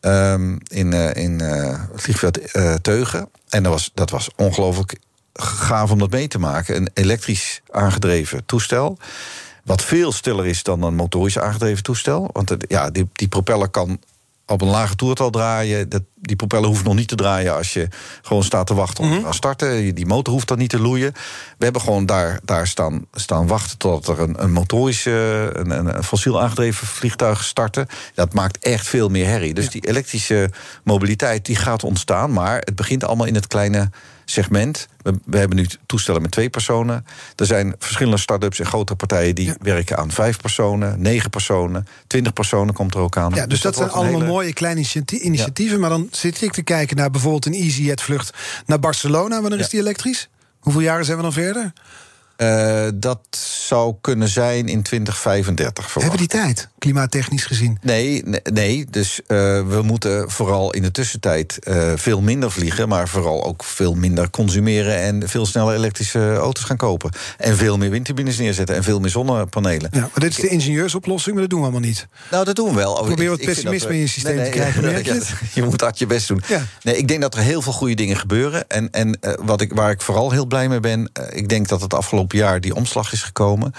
[0.01, 2.39] Um, in in het vliegveld
[2.81, 3.29] Teugen.
[3.49, 4.97] En dat was, dat was ongelooflijk
[5.33, 6.75] gaaf om dat mee te maken.
[6.75, 8.97] Een elektrisch aangedreven toestel.
[9.63, 12.29] Wat veel stiller is dan een motorisch aangedreven toestel.
[12.31, 13.99] Want ja, die, die propeller kan
[14.45, 15.89] op een lage toertal draaien.
[15.89, 17.87] Dat, die propeller hoeft nog niet te draaien als je
[18.21, 19.25] gewoon staat te wachten om mm -hmm.
[19.29, 19.95] te starten.
[19.95, 21.13] Die motor hoeft dan niet te loeien.
[21.57, 26.03] We hebben gewoon daar, daar staan, staan wachten tot er een, een motorische, een, een
[26.03, 27.87] fossiel aangedreven vliegtuig starten.
[28.13, 29.53] Dat maakt echt veel meer herrie.
[29.53, 29.71] Dus ja.
[29.71, 30.49] die elektrische
[30.83, 32.33] mobiliteit die gaat ontstaan.
[32.33, 33.89] Maar het begint allemaal in het kleine
[34.25, 34.87] segment.
[35.01, 37.05] We, we, hebben nu toestellen met twee personen.
[37.35, 39.55] Er zijn verschillende start-ups en grote partijen die ja.
[39.59, 43.31] werken aan vijf personen, negen personen, twintig personen komt er ook aan.
[43.33, 44.31] Ja, dus, dus dat, dat zijn allemaal hele...
[44.31, 45.75] mooie kleine initiatieven.
[45.75, 45.81] Ja.
[45.81, 48.33] Maar dan zit ik te kijken naar bijvoorbeeld een EasyJet-vlucht
[48.65, 49.41] naar Barcelona.
[49.41, 50.29] Wanneer is die elektrisch?
[50.59, 51.73] Hoeveel jaren zijn we dan verder?
[52.37, 53.19] Uh, dat
[53.67, 55.91] zou kunnen zijn in 2035.
[55.91, 56.11] Verwacht.
[56.11, 57.77] Hebben die tijd, klimaattechnisch gezien?
[57.81, 59.27] Nee, nee, dus uh,
[59.67, 62.87] we moeten vooral in de tussentijd uh, veel minder vliegen...
[62.87, 64.97] maar vooral ook veel minder consumeren...
[64.97, 67.11] en veel sneller elektrische auto's gaan kopen.
[67.37, 69.89] En veel meer windturbines neerzetten en veel meer zonnepanelen.
[69.93, 72.07] Ja, maar dit is de ingenieursoplossing, maar dat doen we allemaal niet.
[72.31, 73.03] Nou, dat doen we wel.
[73.03, 73.93] Probeer wat pessimisme we...
[73.93, 74.83] in je systeem nee, nee, te krijgen.
[74.93, 75.21] Nee,
[75.53, 76.41] je moet hard je best doen.
[76.47, 76.65] Ja.
[76.81, 78.69] Nee, ik denk dat er heel veel goede dingen gebeuren.
[78.69, 81.11] En, en wat ik, waar ik vooral heel blij mee ben...
[81.29, 83.73] ik denk dat het afgelopen jaar die omslag is gekomen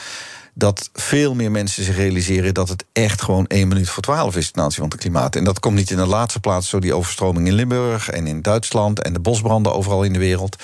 [0.54, 4.50] dat veel meer mensen zich realiseren dat het echt gewoon één minuut voor twaalf is
[4.50, 5.36] ten aanzien van het klimaat.
[5.36, 8.42] En dat komt niet in de laatste plaats door die overstroming in Limburg en in
[8.42, 10.62] Duitsland en de bosbranden overal in de wereld.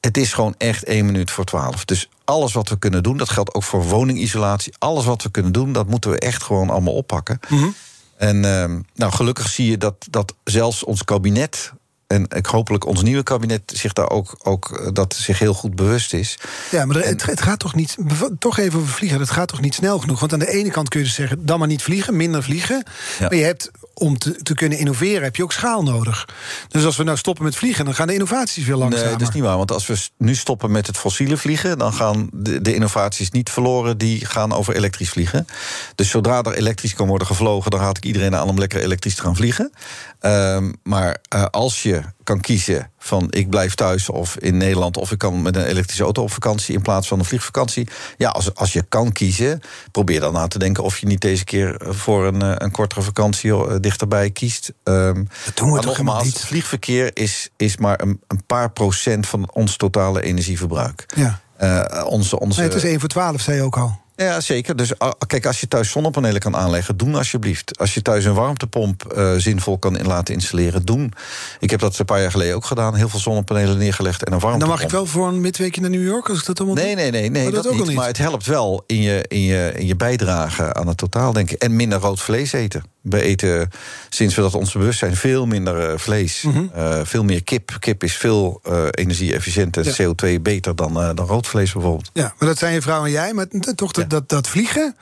[0.00, 1.84] Het is gewoon echt één minuut voor twaalf.
[1.84, 4.74] Dus alles wat we kunnen doen, dat geldt ook voor woningisolatie.
[4.78, 7.40] Alles wat we kunnen doen, dat moeten we echt gewoon allemaal oppakken.
[7.48, 7.74] Mm -hmm.
[8.16, 11.72] En uh, nou, gelukkig zie je dat, dat zelfs ons kabinet
[12.06, 15.74] en ik hopelijk ons nieuwe kabinet zich daar ook, ook eh, dat zich heel goed
[15.74, 16.38] bewust is.
[16.70, 17.96] Ja, maar het, het, gaat toch niet.
[18.38, 19.20] Toch even over vliegen.
[19.20, 20.20] Het gaat toch niet snel genoeg.
[20.20, 22.82] Want aan de ene kant kun je dus zeggen: dan maar niet vliegen, minder vliegen.
[23.18, 23.28] Ja.
[23.28, 26.28] Maar je hebt om te, te, kunnen innoveren heb je ook schaal nodig.
[26.68, 29.08] Dus als we nou stoppen met vliegen, dan gaan de innovaties veel langzamer.
[29.08, 29.56] Nee, dat is niet waar.
[29.56, 33.50] Want als we nu stoppen met het fossiele vliegen, dan gaan de, de innovaties niet
[33.50, 33.98] verloren.
[33.98, 35.46] Die gaan over elektrisch vliegen.
[35.94, 39.14] Dus zodra er elektrisch kan worden gevlogen, dan raad ik iedereen aan om lekker elektrisch
[39.14, 39.72] te gaan vliegen.
[40.20, 44.96] Um, maar uh, als je je kan kiezen van ik blijf thuis of in Nederland...
[44.96, 47.88] of ik kan met een elektrische auto op vakantie in plaats van een vliegvakantie.
[48.16, 49.60] Ja, als, als je kan kiezen,
[49.90, 50.84] probeer dan na te denken...
[50.84, 54.72] of je niet deze keer voor een, een kortere vakantie dichterbij kiest.
[54.84, 56.38] Um, dat doen we toch nogmaals, niet.
[56.38, 61.06] vliegverkeer is, is maar een, een paar procent van ons totale energieverbruik.
[61.14, 61.40] Ja.
[61.60, 62.60] Uh, onze, onze...
[62.60, 64.04] Nee, het is 1 voor 12, zei je ook al.
[64.16, 64.76] Ja, zeker.
[64.76, 67.78] Dus ah, kijk, als je thuis zonnepanelen kan aanleggen, doen alsjeblieft.
[67.78, 71.12] Als je thuis een warmtepomp uh, zinvol kan laten installeren, doen.
[71.60, 72.94] Ik heb dat een paar jaar geleden ook gedaan.
[72.94, 74.62] Heel veel zonnepanelen neergelegd en een warmtepomp.
[74.62, 76.84] En dan mag ik wel voor een midweekje naar New York als ik dat allemaal
[76.84, 77.86] Nee, nee, nee, nee oh, dat, ook niet.
[77.86, 77.96] niet.
[77.96, 81.50] Maar het helpt wel in je, in, je, in je bijdrage aan het totaal, denk
[81.50, 81.62] ik.
[81.62, 82.84] En minder rood vlees eten.
[83.10, 83.70] We eten,
[84.08, 86.42] sinds we dat ons bewust zijn, veel minder uh, vlees.
[86.42, 86.70] Mm -hmm.
[86.76, 87.76] uh, veel meer kip.
[87.78, 89.92] Kip is veel uh, energie-efficiënt en ja.
[89.92, 92.10] CO2 beter dan, dan rood vlees bijvoorbeeld.
[92.12, 93.32] Ja, maar dat zijn je vrouw en jij.
[93.32, 94.04] Maar toch, ja.
[94.04, 94.96] dat, dat vliegen,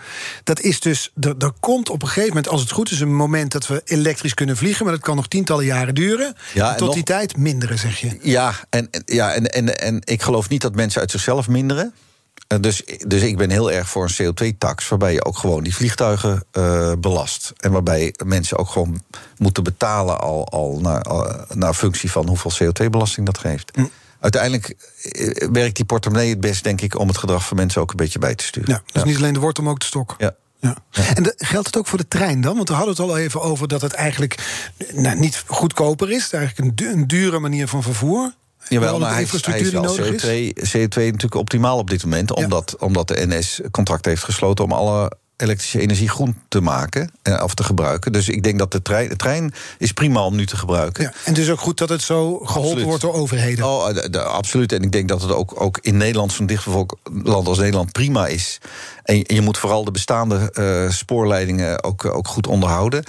[0.45, 1.12] dat is dus...
[1.21, 3.01] Er, komt op een gegeven moment, als het goed is...
[3.01, 4.85] een moment dat we elektrisch kunnen vliegen...
[4.85, 6.35] maar dat kan nog tientallen jaren duren.
[6.55, 8.19] Ja, tot nog, die tijd minderen, zeg je.
[8.23, 11.95] Ja, en, ja en, en, en ik geloof niet dat mensen uit zichzelf minderen.
[12.61, 16.44] Dus, dus ik ben heel erg voor een CO2-tax, waarbij je ook gewoon die vliegtuigen
[16.52, 17.52] uh, belast.
[17.57, 19.02] En waarbij mensen ook gewoon
[19.37, 23.70] moeten betalen al, al naar, al, naar functie van hoeveel CO2-belasting dat geeft.
[23.74, 23.85] Hm.
[24.20, 27.90] Uiteindelijk eh, werkt die portemonnee het best, denk ik, om het gedrag van mensen ook
[27.90, 28.70] een beetje bij te sturen.
[28.70, 29.09] Ja, dus ja.
[29.09, 30.14] niet alleen de wortel, maar ook de stok.
[30.18, 30.35] Ja.
[30.61, 30.76] Ja.
[31.14, 32.57] En de, geldt het ook voor de trein dan?
[32.57, 36.22] Want we hadden het al even over dat het eigenlijk nou, niet goedkoper is.
[36.22, 38.33] Het is eigenlijk een, een dure manier van vervoer.
[38.68, 42.33] Jawel, maar hij, is wel CO2, CO2 natuurlijk optimaal op dit moment.
[42.33, 42.87] Omdat, ja.
[42.87, 47.55] omdat de NS contract heeft gesloten om alle elektrische energie groen te maken eh, of
[47.55, 48.12] te gebruiken.
[48.12, 51.03] Dus ik denk dat de trein, de trein is prima om nu te gebruiken.
[51.03, 52.85] Ja, en het is ook goed dat het zo geholpen absoluut.
[52.85, 53.64] wordt door overheden.
[53.64, 54.72] Oh, de, de, absoluut.
[54.72, 58.27] En ik denk dat het ook, ook in Nederland, zo'n dichtbevolkt land als Nederland, prima
[58.27, 58.59] is.
[59.03, 63.05] En je, en je moet vooral de bestaande uh, spoorleidingen ook, ook goed onderhouden.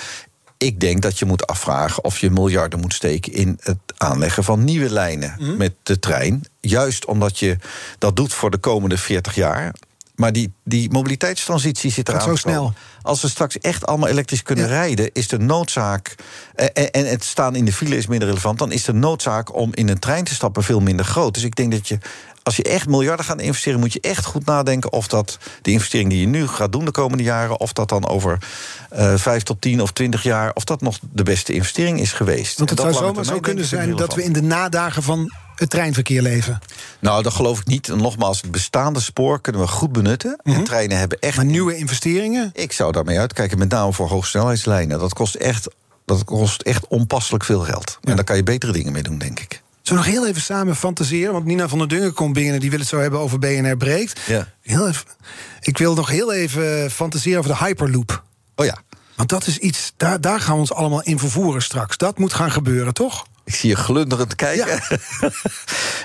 [0.58, 4.64] Ik denk dat je moet afvragen of je miljarden moet steken in het aanleggen van
[4.64, 5.58] nieuwe lijnen mm.
[5.58, 6.46] met de trein.
[6.60, 7.58] Juist omdat je
[7.98, 9.74] dat doet voor de komende 40 jaar.
[10.16, 12.22] Maar die, die mobiliteitstransitie zit eraan.
[12.22, 12.74] Zo snel.
[13.02, 14.72] Als we straks echt allemaal elektrisch kunnen ja.
[14.72, 16.16] rijden, is de noodzaak.
[16.56, 18.60] En, en het staan in de file is minder relevant.
[18.60, 21.34] Dan is de noodzaak om in een trein te stappen veel minder groot.
[21.34, 21.98] Dus ik denk dat je
[22.46, 26.10] als je echt miljarden gaat investeren, moet je echt goed nadenken of dat de investering
[26.10, 28.38] die je nu gaat doen de komende jaren, of dat dan over
[28.94, 32.58] uh, vijf tot tien of twintig jaar, of dat nog de beste investering is geweest.
[32.58, 36.22] Want het zou zomaar zo kunnen zijn dat we in de nadagen van het treinverkeer
[36.22, 36.60] leven?
[37.00, 37.90] Nou, dat geloof ik niet.
[37.90, 40.30] En nogmaals, het bestaande spoor kunnen we goed benutten.
[40.30, 40.62] Mm -hmm.
[40.62, 41.36] En treinen hebben echt.
[41.36, 42.50] Maar nieuwe investeringen?
[42.54, 45.00] Ik zou daarmee uitkijken, met name voor hoogsnelheidslijnen.
[45.00, 45.68] Dat kost echt,
[46.06, 47.98] dat kost echt onpasselijk veel geld.
[48.02, 48.10] Ja.
[48.10, 49.64] En daar kan je betere dingen mee doen, denk ik.
[49.86, 51.34] Zullen we nog heel even samen fantaseren?
[51.34, 54.20] Want Nina van der Dungen komt binnen, die wil het zo hebben over BNR Breekt.
[54.28, 54.48] Ja.
[54.62, 55.06] Heel even,
[55.60, 58.24] ik wil nog heel even fantaseren over de Hyperloop.
[58.56, 58.78] Oh ja.
[59.16, 61.98] Want dat is iets, daar, daar gaan we ons allemaal in vervoeren straks.
[61.98, 63.26] Dat moet gaan gebeuren, toch?
[63.46, 64.82] Ik zie je glunderend kijken.
[65.20, 65.30] Ja.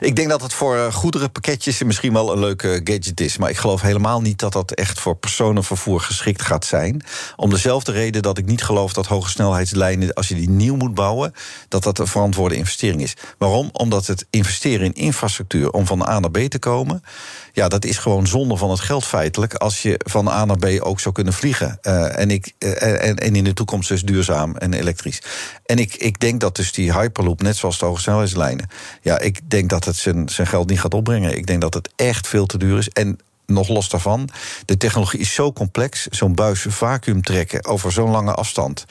[0.09, 3.37] ik denk dat het voor uh, goederenpakketjes misschien wel een leuke gadget is.
[3.37, 7.03] Maar ik geloof helemaal niet dat dat echt voor personenvervoer geschikt gaat zijn.
[7.37, 10.95] Om dezelfde reden dat ik niet geloof dat hoge snelheidslijnen, als je die nieuw moet
[10.95, 11.35] bouwen,
[11.69, 13.17] dat dat een verantwoorde investering is.
[13.39, 13.69] Waarom?
[13.73, 17.03] Omdat het investeren in infrastructuur om van A naar B te komen.
[17.53, 19.55] Ja, dat is gewoon zonde van het geld feitelijk.
[19.55, 21.79] Als je van A naar B ook zou kunnen vliegen.
[21.83, 25.23] Uh, en, ik, uh, en, en in de toekomst dus duurzaam en elektrisch.
[25.67, 28.69] En ik, ik denk dat dus die Hyperloop, net zoals de hogesnelheidslijnen...
[29.03, 31.37] ja, ik denk dat het zijn, zijn geld niet gaat opbrengen.
[31.37, 32.89] Ik denk dat het echt veel te duur is.
[32.89, 34.29] En nog los daarvan,
[34.65, 36.07] de technologie is zo complex.
[36.07, 38.85] Zo'n buis vacuüm trekken over zo'n lange afstand.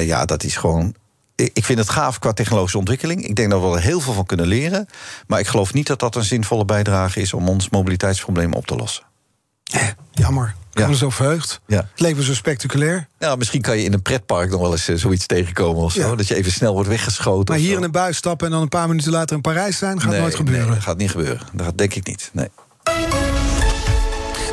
[0.00, 0.94] Ja, dat is gewoon
[1.52, 3.26] ik vind het gaaf qua technologische ontwikkeling.
[3.26, 4.86] Ik denk dat we er heel veel van kunnen leren.
[5.26, 8.76] Maar ik geloof niet dat dat een zinvolle bijdrage is om ons mobiliteitsprobleem op te
[8.76, 9.04] lossen.
[9.72, 10.54] Eh, jammer.
[10.70, 10.94] Ik ben ja.
[10.94, 11.60] zo verheugd.
[11.66, 11.76] Ja.
[11.76, 13.08] Het leven zo spectaculair.
[13.18, 16.00] Ja, misschien kan je in een pretpark nog wel eens uh, zoiets tegenkomen of zo.
[16.00, 16.14] Ja.
[16.14, 17.54] Dat je even snel wordt weggeschoten.
[17.54, 20.00] Maar hier in een buis stappen en dan een paar minuten later in Parijs zijn,
[20.00, 20.66] gaat nee, nooit gebeuren.
[20.66, 21.40] Nee, dat gaat niet gebeuren.
[21.52, 22.30] Dat denk ik niet.
[22.32, 22.48] Nee.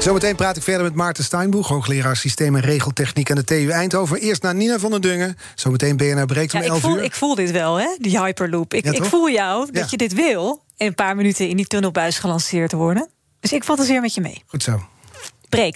[0.09, 4.19] Zometeen praat ik verder met Maarten Steinboeg, hoogleraar systeem en regeltechniek aan de TU Eindhoven.
[4.19, 5.37] Eerst naar Nina van der Dungen.
[5.55, 7.03] Zometeen BNR breekt om ja, 11 voel, uur.
[7.03, 8.73] Ik voel dit wel, hè, die Hyperloop.
[8.73, 10.63] Ik, Ja, ik voel jou dat je dit wil.
[10.77, 13.09] In een paar minuten in die tunnelbuis gelanceerd worden.
[13.39, 14.43] Dus ik fantaseer met je mee.
[14.45, 14.81] Goed zo.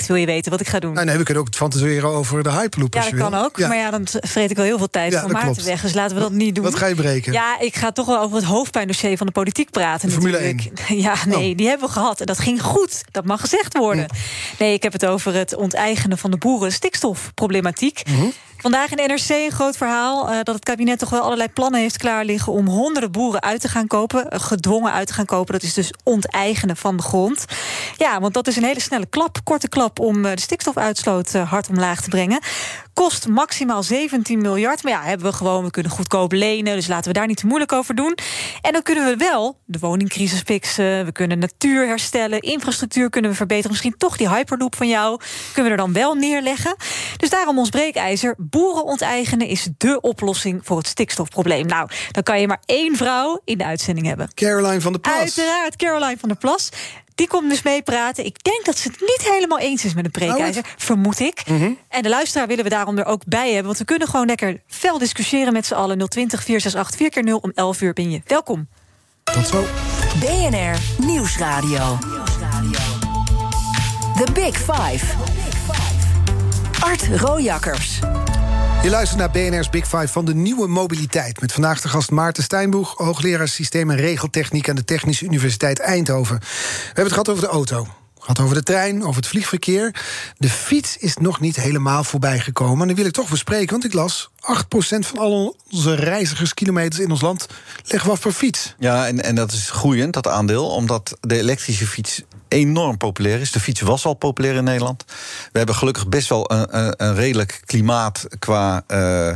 [0.07, 0.93] Wil je weten wat ik ga doen?
[0.93, 2.93] Nou, nee, we kunnen ook fantaseren over de Hyperloop.
[2.93, 3.43] ja, dat kan wil.
[3.43, 3.57] ook.
[3.59, 5.67] Maar ja, dan vreet ik wel heel veel tijd Ja, van Maarten klopt.
[5.67, 5.81] weg.
[5.81, 6.63] Dus laten we dat niet doen.
[6.63, 7.33] Wat ga je breken?
[7.33, 10.07] Ja, ik ga toch wel over het hoofdpijndossier van de politiek praten.
[10.07, 10.79] De Formule natuurlijk.
[11.07, 11.57] Ja, nee, Oh.
[11.57, 12.19] die hebben we gehad.
[12.19, 13.01] En dat ging goed.
[13.11, 14.05] Dat mag gezegd worden.
[14.59, 18.01] Nee, ik heb het over het onteigenen van de boeren stikstofproblematiek.
[18.09, 18.25] Mhm.
[18.63, 21.97] Vandaag in NRC een groot verhaal eh, dat het kabinet toch wel allerlei plannen heeft
[21.97, 25.53] klaar liggen om honderden boeren uit te gaan kopen, eh, gedwongen uit te gaan kopen.
[25.53, 27.45] Dat is dus onteigenen van de grond.
[27.97, 31.69] Ja, want dat is een hele snelle klap, korte klap om eh, de stikstofuitstoot hard
[31.69, 32.39] omlaag te brengen.
[32.93, 34.83] Kost maximaal 17 miljard.
[34.83, 36.75] Maar ja, hebben we gewoon, we kunnen goedkoop lenen.
[36.75, 38.17] Dus laten we daar niet te moeilijk over doen.
[38.61, 41.05] En dan kunnen we wel de woningcrisis fixen.
[41.05, 42.39] We kunnen natuur herstellen.
[42.39, 43.71] Infrastructuur kunnen we verbeteren.
[43.71, 45.19] Misschien toch die hyperloop van jou
[45.53, 46.75] kunnen we er dan wel neerleggen.
[47.17, 48.35] Dus daarom ons breekijzer.
[48.37, 51.65] Boeren onteigenen is dé oplossing voor het stikstofprobleem.
[51.65, 54.33] Nou, dan kan je maar één vrouw in de uitzending hebben.
[54.33, 55.15] Caroline van der Plas.
[55.15, 56.69] Uiteraard, Caroline van der Plas.
[57.15, 58.25] Die komt dus meepraten.
[58.25, 60.63] Ik denk dat ze het niet helemaal eens is met het breekijzer.
[60.77, 61.43] vermoed ik.
[61.89, 63.65] En de luisteraar willen we daarom er ook bij hebben.
[63.65, 65.97] Want we kunnen gewoon lekker fel discussiëren met z'n allen.
[66.09, 68.21] 020 468 4 keer 0 om 11 uur ben je.
[68.25, 68.67] Welkom.
[69.23, 69.65] Tot zo.
[70.19, 71.97] BNR Nieuwsradio.
[74.17, 75.05] The Big Five.
[76.79, 77.99] Art Rojakkers.
[78.83, 81.41] Je luistert naar BNR's Big Five van de nieuwe mobiliteit.
[81.41, 86.39] Met vandaag de gast Maarten Steinboeg, hoogleraar systeem en regeltechniek aan de Technische Universiteit Eindhoven.
[86.39, 87.87] We hebben het gehad over de auto.
[88.19, 89.95] Gehad over de trein, over het vliegverkeer.
[90.37, 92.81] De fiets is nog niet helemaal voorbij gekomen.
[92.81, 94.29] En die wil ik toch bespreken, want ik las...
[94.33, 94.35] 8%
[94.99, 97.47] van al onze reizigerskilometers in ons land
[97.85, 98.75] leggen we af per fiets.
[98.79, 102.21] Ja, en, en dat is groeiend, dat aandeel, omdat de elektrische fiets
[102.53, 103.51] enorm populair is.
[103.51, 105.03] De fiets was al populair in Nederland.
[105.51, 109.31] We hebben gelukkig best wel een, een, een redelijk klimaat qua uh,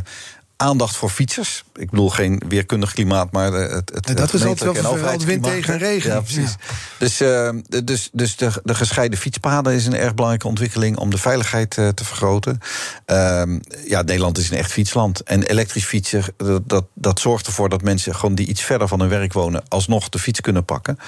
[0.60, 1.64] aandacht voor fietsers.
[1.74, 5.24] Ik bedoel geen weerkundig klimaat, maar het, het, Ja, dat is het altijd wel en
[5.24, 6.10] wind tegen regen.
[6.10, 6.54] Ja, precies.
[6.98, 7.50] Dus, uh,
[7.84, 11.88] dus, dus de, de gescheiden fietspaden is een erg belangrijke ontwikkeling om de veiligheid uh,
[11.88, 12.60] te vergroten.
[13.06, 13.42] Uh,
[13.86, 15.22] ja, Nederland is een echt fietsland.
[15.22, 19.00] En elektrisch fietsen, dat, dat, dat zorgt ervoor dat mensen gewoon die iets verder van
[19.00, 20.98] hun werk wonen, alsnog de fiets kunnen pakken.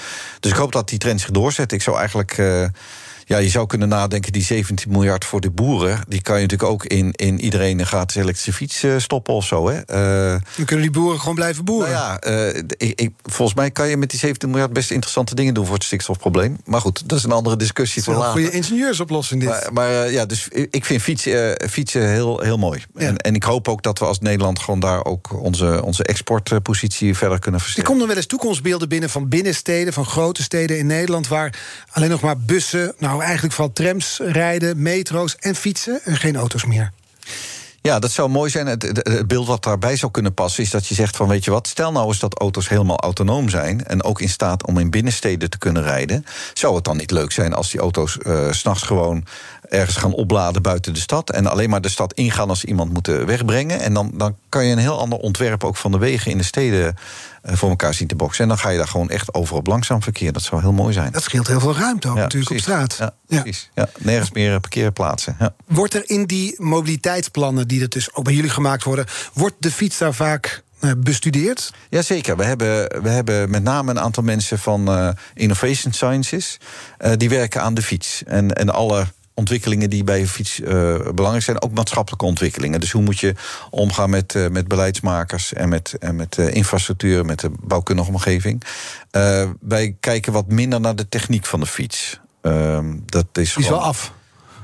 [0.41, 1.73] Dus ik hoop dat die trend zich doorzet.
[1.73, 2.39] Ik zou eigenlijk.
[3.31, 6.01] Ja, je zou kunnen nadenken, die 17 miljard voor de boeren...
[6.09, 9.45] die kan je natuurlijk ook in, in iedereen een gratis elektrische fiets uh, stoppen of
[9.45, 9.68] zo.
[9.68, 9.76] Hè?
[9.76, 11.91] Uh, Dan kunnen die boeren gewoon blijven boeren.
[11.91, 14.72] Nou ja, uh, ik, ik, volgens mij kan je met die 17 miljard...
[14.72, 16.57] best interessante dingen doen voor het stikstofprobleem.
[16.64, 18.01] Maar goed, dat is een andere discussie.
[18.01, 19.51] Is wel een goede ingenieursoplossing dit.
[19.51, 22.85] Maar, maar ja, dus ik vind fietsen, fietsen heel, heel mooi.
[22.95, 23.07] Ja.
[23.07, 24.59] En, en ik hoop ook dat we als Nederland...
[24.59, 27.91] gewoon daar ook onze, onze exportpositie verder kunnen versterken.
[27.91, 29.93] Er komen wel eens toekomstbeelden binnen van binnensteden...
[29.93, 31.28] van grote steden in Nederland...
[31.28, 31.55] waar
[31.91, 32.95] alleen nog maar bussen...
[32.99, 36.93] nou eigenlijk vooral trams rijden, metro's en fietsen en geen auto's meer.
[37.83, 38.66] Ja, dat zou mooi zijn.
[38.66, 41.68] Het, beeld wat daarbij zou kunnen passen is dat je zegt van weet je wat,
[41.68, 45.51] stel nou eens dat auto's helemaal autonoom zijn en ook in staat om in binnensteden
[45.51, 46.25] te kunnen rijden.
[46.55, 49.25] Zou het dan niet leuk zijn als die auto's uh, s'nachts gewoon
[49.71, 52.93] ergens gaan opladen buiten de stad en alleen maar de stad ingaan als ze iemand
[52.93, 53.81] moeten wegbrengen.
[53.81, 56.45] En dan, dan kan je een heel ander ontwerp ook van de wegen in de
[56.45, 56.95] steden
[57.45, 58.43] uh, voor elkaar zien te boksen.
[58.43, 60.33] En dan ga je daar gewoon echt over op langzaam verkeer.
[60.33, 61.12] Dat zou heel mooi zijn.
[61.12, 62.68] Dat scheelt heel veel ruimte ook ja, natuurlijk precies.
[62.68, 63.12] op straat.
[63.29, 63.71] Ja, precies.
[63.75, 63.89] Ja.
[63.99, 65.37] nergens meer parkeerplaatsen.
[65.39, 65.55] Ja.
[65.66, 69.71] Wordt er in die mobiliteitsplannen die er dus ook bij jullie gemaakt worden, wordt de
[69.71, 71.73] fiets daar vaak uh, bestudeerd?
[71.91, 72.37] Jazeker.
[72.37, 76.59] We hebben, we hebben met name een aantal mensen van uh, Innovation Sciences.
[76.99, 78.23] Uh, die werken aan de fiets.
[78.27, 79.07] En, en alle
[79.41, 80.66] ontwikkelingen die bij fiets uh,
[81.14, 82.80] belangrijk zijn, ook maatschappelijke ontwikkelingen.
[82.80, 83.34] Dus hoe moet je
[83.70, 88.62] omgaan met, uh, met beleidsmakers en met, en met uh, infrastructuur, met de bouwkundige omgeving.
[89.61, 92.20] wij kijken wat minder naar de techniek van de fiets.
[92.43, 94.12] Ehm, dat is, wel af.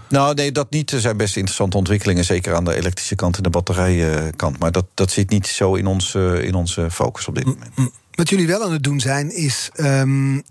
[0.08, 0.92] Nou, nee, dat niet.
[0.92, 4.58] Er zijn best interessante ontwikkelingen, zeker aan de elektrische kant en de batterijenkant.
[4.58, 7.92] Maar dat, dat zit niet zo in, ons, in onze focus op dit moment.
[8.16, 10.42] Wat jullie wel aan het doen zijn, is um, uh,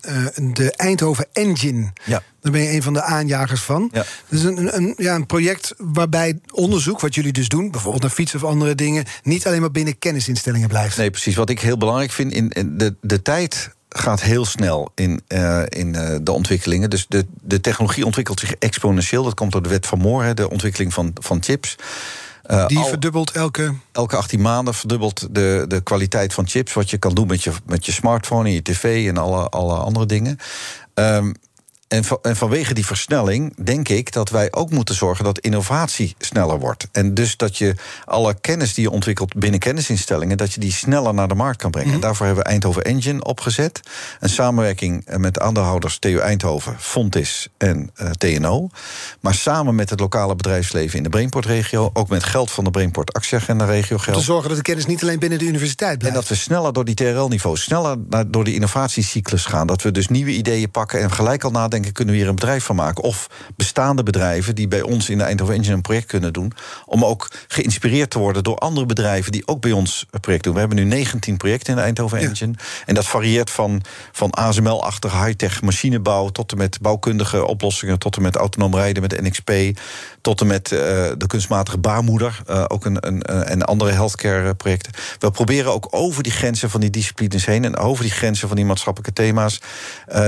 [0.53, 1.91] de Eindhoven Engine.
[2.03, 2.23] Ja.
[2.41, 3.89] Daar ben je een van de aanjagers van.
[3.91, 4.05] Ja.
[4.29, 8.11] Dat is een, een, ja, een project waarbij onderzoek, wat jullie dus doen, bijvoorbeeld naar
[8.11, 10.97] fietsen of andere dingen, niet alleen maar binnen kennisinstellingen blijft.
[10.97, 11.35] Nee, precies.
[11.35, 15.61] Wat ik heel belangrijk vind, in, in de, de tijd gaat heel snel in, uh,
[15.69, 16.89] in uh, de ontwikkelingen.
[16.89, 19.23] Dus de, de technologie ontwikkelt zich exponentieel.
[19.23, 21.75] Dat komt door de wet van Moore, de ontwikkeling van, van chips.
[22.51, 23.73] Uh, Die al, verdubbelt elke...
[23.91, 26.73] Elke 18 maanden verdubbelt de, de kwaliteit van chips...
[26.73, 29.75] wat je kan doen met je, met je smartphone en je tv en alle, alle
[29.75, 30.37] andere dingen.
[30.93, 31.33] Um,
[31.87, 36.15] en, van, en vanwege die versnelling denk ik dat wij ook moeten zorgen dat innovatie
[36.19, 36.87] sneller wordt.
[36.91, 37.75] En dus dat je
[38.05, 41.71] alle kennis die je ontwikkelt binnen kennisinstellingen, dat je die sneller naar de markt kan
[41.71, 41.89] brengen.
[41.89, 42.03] Mm -hmm.
[42.03, 43.79] En daarvoor hebben we Eindhoven Engine opgezet.
[44.19, 48.69] Een samenwerking met aandeelhouders TU Eindhoven, Fontis en uh, TNO.
[49.19, 53.13] Maar samen met het lokale bedrijfsleven in de Brainport-regio, ook met geld van de Brainport
[53.13, 54.15] Actieagenda-regio geld.
[54.15, 56.15] Om te zorgen dat de kennis niet alleen binnen de universiteit blijft.
[56.15, 59.67] En dat we sneller door die TRL-niveau, sneller naar, door die innovatiecyclus gaan.
[59.67, 62.63] Dat we dus nieuwe ideeën pakken en gelijk al nadenken kunnen we hier een bedrijf
[62.63, 63.03] van maken.
[63.03, 66.53] Of bestaande bedrijven die bij ons in de Eindhoven Engine een project kunnen doen.
[66.85, 70.53] Om ook geïnspireerd te worden door andere bedrijven die ook bij ons een project doen.
[70.53, 72.27] We hebben nu 19 projecten in de Eindhoven ja.
[72.27, 72.53] Engine.
[72.85, 73.81] En dat varieert van,
[74.11, 76.29] van ASML-achtige high-tech machinebouw.
[76.29, 77.99] tot en met bouwkundige oplossingen.
[77.99, 79.79] tot en met autonoom rijden met NXP.
[80.25, 80.79] Tot en met uh,
[81.17, 82.41] de kunstmatige baarmoeder.
[82.49, 84.91] Uh, ook een, een, en andere healthcare projecten.
[85.19, 87.63] We proberen ook over die grenzen van die disciplines heen.
[87.63, 89.61] en over die grenzen van die maatschappelijke thema's.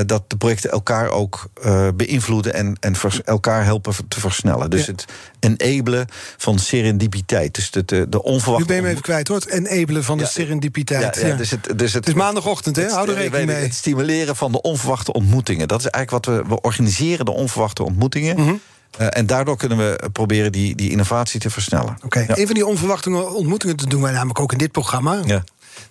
[0.05, 1.49] dat de projecten elkaar ook
[1.95, 4.69] beïnvloeden en, en vers, elkaar helpen te versnellen.
[4.69, 4.91] Dus ja.
[4.91, 5.05] het
[5.39, 7.55] enabelen van serendipiteit.
[7.55, 8.61] Dus de, de, de onverwachte.
[8.61, 9.37] Nu ben je me even kwijt hoor.
[9.37, 11.15] Het enabelen van de serendipiteit.
[11.15, 12.89] Ja, dus het, dus het, het, is maandagochtend, hè?
[12.89, 13.61] Hou er rekening mee.
[13.63, 15.67] Het stimuleren van de onverwachte ontmoetingen.
[15.67, 18.35] Dat is eigenlijk wat we, we organiseren, de onverwachte ontmoetingen.
[18.37, 18.61] Mm -hmm.
[18.99, 21.93] Uh, en daardoor kunnen we proberen die, die innovatie te versnellen.
[21.95, 22.25] Oké, okay.
[22.27, 22.38] ja.
[22.38, 25.21] een van die onverwachte ontmoetingen dat doen wij namelijk ook in dit programma.
[25.25, 25.43] Ja.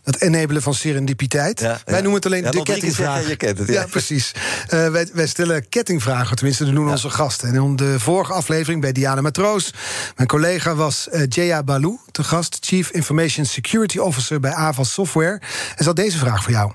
[0.03, 1.61] Het enabelen van serendipiteit.
[1.61, 3.29] Ja, wij noemen het alleen de kettingvraag.
[3.29, 3.87] Je kent het, ja.
[3.87, 4.33] precies.
[4.35, 7.49] Uh, wij, wij, stellen kettingvragen, tenminste, dat doen onze gasten.
[7.49, 9.75] En in de vorige aflevering bij Diana Matroos...
[10.17, 12.59] mijn collega was uh, Jaya Balou, te gast...
[12.61, 15.41] Chief Information Security Officer bij Avas Software.
[15.77, 16.73] En ze had deze vraag voor jou.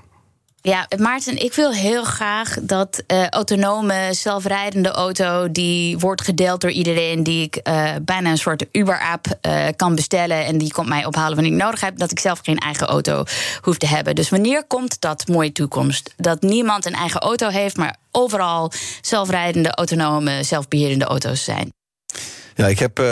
[0.64, 5.52] Ja, Maarten, ik wil heel graag dat uh, autonome, zelfrijdende auto...
[5.52, 10.44] die wordt gedeeld door iedereen, die ik uh, bijna een soort Uber-app uh, kan bestellen...
[10.44, 11.98] en die komt mij ophalen wanneer ik nodig heb...
[11.98, 13.24] dat ik zelf geen eigen auto
[13.60, 14.14] hoef te hebben.
[14.14, 16.14] Dus wanneer komt dat mooie toekomst?
[16.16, 21.72] Dat niemand een eigen auto heeft, maar overal zelfrijdende, autonome, zelfbeheerende auto's zijn.
[22.54, 23.02] Ja, ik heb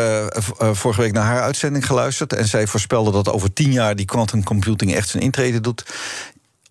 [0.73, 2.33] vorige week naar haar uitzending geluisterd.
[2.33, 5.85] En zij voorspelde dat over tien jaar die quantum computing echt zijn intrede doet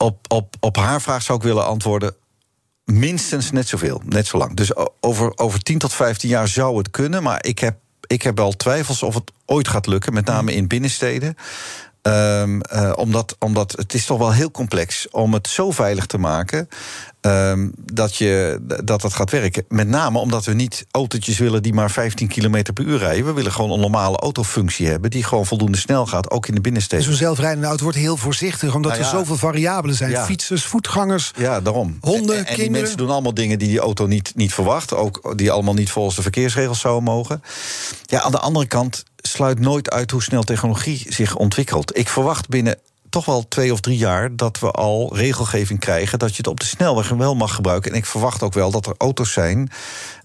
[0.04, 2.16] op, op, op haar vraag zou ik willen antwoorden.
[2.86, 4.56] Minstens net zoveel, net zo lang.
[4.56, 7.24] Dus over, over 10 tot 15 jaar zou het kunnen.
[7.24, 7.78] Maar ik heb,
[8.08, 10.14] ik heb wel twijfels of het ooit gaat lukken.
[10.14, 11.36] Met name in binnensteden.
[12.02, 16.18] Um, uh, omdat, omdat het is toch wel heel complex om het zo veilig te
[16.18, 16.68] maken.
[17.22, 19.66] Um, dat, je, dat dat gaat werken.
[19.68, 23.26] Met name omdat we niet autootjes willen die maar 15 km per uur rijden.
[23.26, 25.10] We willen gewoon een normale autofunctie hebben.
[25.10, 27.06] die gewoon voldoende snel gaat, ook in de binnensteden.
[27.06, 28.76] Zo'n zelfrijdende auto wordt heel voorzichtig.
[28.76, 30.12] omdat nou ja, er zoveel variabelen zijn.
[30.12, 30.26] Ja.
[30.26, 31.98] Fietsers, voetgangers, ja, daarom.
[32.02, 32.72] honden, en, en, kinderen.
[32.72, 34.94] die mensen doen allemaal dingen die die auto niet, niet verwacht.
[34.94, 37.42] Ook die allemaal niet volgens de verkeersregels zouden mogen.
[38.06, 41.98] Ja, aan de andere kant sluit nooit uit hoe snel technologie zich ontwikkelt.
[41.98, 42.78] Ik verwacht binnen
[43.10, 46.60] toch wel twee of drie jaar dat we al regelgeving krijgen dat je het op
[46.60, 47.92] de snelweg wel mag gebruiken.
[47.92, 49.72] En ik verwacht ook wel dat er auto's zijn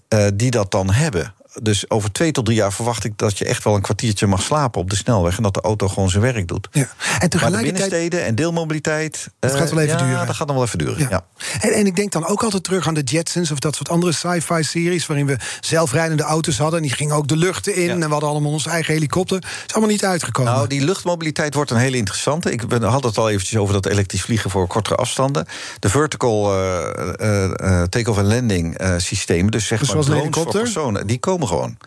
[0.09, 1.33] uh, die dat dan hebben.
[1.61, 4.41] Dus over twee tot drie jaar verwacht ik dat je echt wel een kwartiertje mag
[4.41, 5.37] slapen op de snelweg.
[5.37, 6.67] En dat de auto gewoon zijn werk doet.
[6.71, 6.79] Ja.
[6.79, 6.87] En
[7.29, 7.51] tegelijkertijd.
[7.51, 9.27] Maar de binnensteden en deelmobiliteit.
[9.39, 10.19] Dat gaat wel even uh, duren.
[10.19, 10.99] Ja, dat gaat nog wel even duren.
[10.99, 11.07] Ja.
[11.09, 11.25] ja.
[11.59, 14.11] En, en, ik denk dan ook altijd terug aan de Jetsons of dat soort andere
[14.11, 15.05] sci-fi series.
[15.05, 16.79] waarin we zelfrijdende auto's hadden.
[16.79, 17.83] En die gingen ook de luchten in.
[17.83, 17.91] Ja.
[17.91, 19.43] En we hadden allemaal onze eigen helikopter.
[19.67, 20.53] is allemaal niet uitgekomen.
[20.53, 22.51] Nou, die luchtmobiliteit wordt een hele interessante.
[22.51, 25.45] Ik ben, had het al eventjes over dat elektrisch vliegen voor kortere afstanden.
[25.79, 26.87] De vertical uh,
[27.21, 29.51] uh, take-off en landing systemen.
[29.51, 31.07] Dus zeg dus maar drones voor personen.
[31.07, 31.77] Die komen gewoon.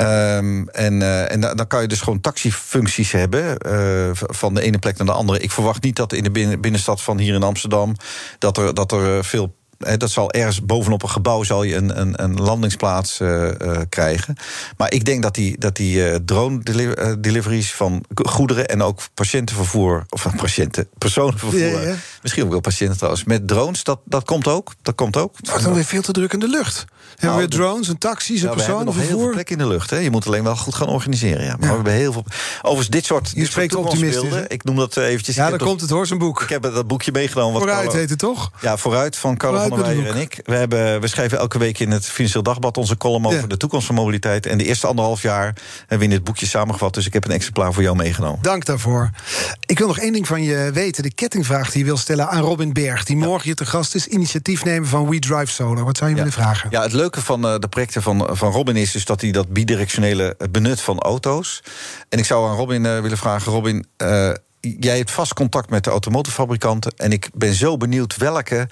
[0.00, 4.78] Um, en, uh, en dan kan je dus gewoon taxifuncties hebben uh, van de ene
[4.78, 5.38] plek naar de andere.
[5.38, 7.94] Ik verwacht niet dat in de binnen, binnenstad van hier in Amsterdam
[8.38, 9.54] dat er, dat er veel
[9.96, 14.36] dat zal ergens bovenop een gebouw zal je een, een, een landingsplaats uh, uh, krijgen.
[14.76, 19.00] Maar ik denk dat die, dat die uh, drone deli deliveries van goederen en ook
[19.14, 21.94] patiëntenvervoer, of patiënten, personenvervoer, ja, ja.
[22.22, 24.72] misschien ook wel patiënten trouwens, met drones, dat, dat komt ook.
[24.82, 25.36] Dat komt ook.
[25.36, 26.84] Het wordt dan weer veel te druk in de lucht.
[27.10, 28.94] Hebben nou, we weer drones en taxis en ja, personenvervoer?
[28.94, 29.90] We hebben nog heel veel plek in de lucht.
[29.90, 29.96] Hè.
[29.96, 31.44] Je moet alleen wel goed gaan organiseren.
[31.44, 31.56] Ja.
[31.58, 32.24] Maar we hebben heel veel.
[32.58, 33.30] Overigens, dit soort.
[33.34, 34.32] Je spreekt optimistisch.
[34.48, 35.34] Ik noem dat eventjes.
[35.34, 36.42] Ja, daar komt het hoor, zijn boek.
[36.42, 37.52] Ik heb dat boekje meegenomen.
[37.52, 38.50] Wat vooruit Carlo, heet het toch?
[38.60, 40.40] Ja, vooruit van Carlo en ik.
[40.44, 43.46] We, hebben, we schrijven elke week in het Financieel Dagblad onze column over ja.
[43.46, 44.46] de toekomst van mobiliteit.
[44.46, 46.94] En de eerste anderhalf jaar hebben we in dit boekje samengevat.
[46.94, 48.42] Dus ik heb een exemplaar voor jou meegenomen.
[48.42, 49.10] Dank daarvoor.
[49.66, 51.02] Ik wil nog één ding van je weten.
[51.02, 53.04] De kettingvraag die je wil stellen aan Robin Berg.
[53.04, 53.24] Die ja.
[53.24, 54.06] morgen hier te gast is.
[54.06, 55.84] Initiatiefnemer van We Drive Solar.
[55.84, 56.22] Wat zou je ja.
[56.22, 56.70] willen vragen?
[56.70, 59.48] Ja, het leuke van uh, de projecten van, van Robin is dus dat hij dat
[59.48, 61.62] bidirectionele benut van auto's.
[62.08, 63.86] En ik zou aan Robin uh, willen vragen: Robin.
[64.02, 66.92] Uh, jij hebt vast contact met de automotorfabrikanten.
[66.96, 68.66] En ik ben zo benieuwd welke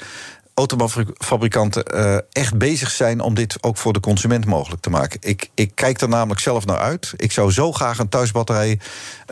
[0.59, 5.19] autofabrikanten uh, echt bezig zijn om dit ook voor de consument mogelijk te maken.
[5.23, 7.13] Ik, ik kijk er namelijk zelf naar uit.
[7.17, 8.79] Ik zou zo graag een thuisbatterij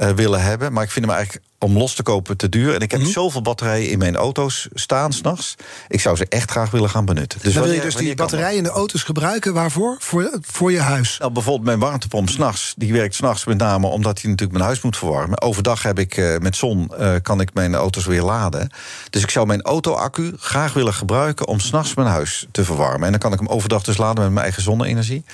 [0.02, 2.74] uh, willen hebben, maar ik vind hem eigenlijk om los te kopen te duur.
[2.74, 3.14] En ik heb mm -hmm.
[3.14, 5.54] zoveel batterijen in mijn auto's staan s'nachts.
[5.88, 7.40] Ik zou ze echt graag willen gaan benutten.
[7.42, 9.54] Dus dan wil je dus die batterijen in de auto's gebruiken.
[9.54, 9.96] Waarvoor?
[9.98, 11.18] Voor, voor je huis?
[11.18, 12.74] Nou, bijvoorbeeld mijn warmtepomp s'nachts.
[12.76, 15.40] Die werkt s'nachts met name omdat hij natuurlijk mijn huis moet verwarmen.
[15.40, 18.70] Overdag heb ik uh, met zon uh, kan ik mijn auto's weer laden.
[19.10, 21.46] Dus ik zou mijn auto-accu graag willen gebruiken...
[21.46, 23.04] om s'nachts mijn huis te verwarmen.
[23.04, 25.24] En dan kan ik hem overdag dus laden met mijn eigen zonne-energie.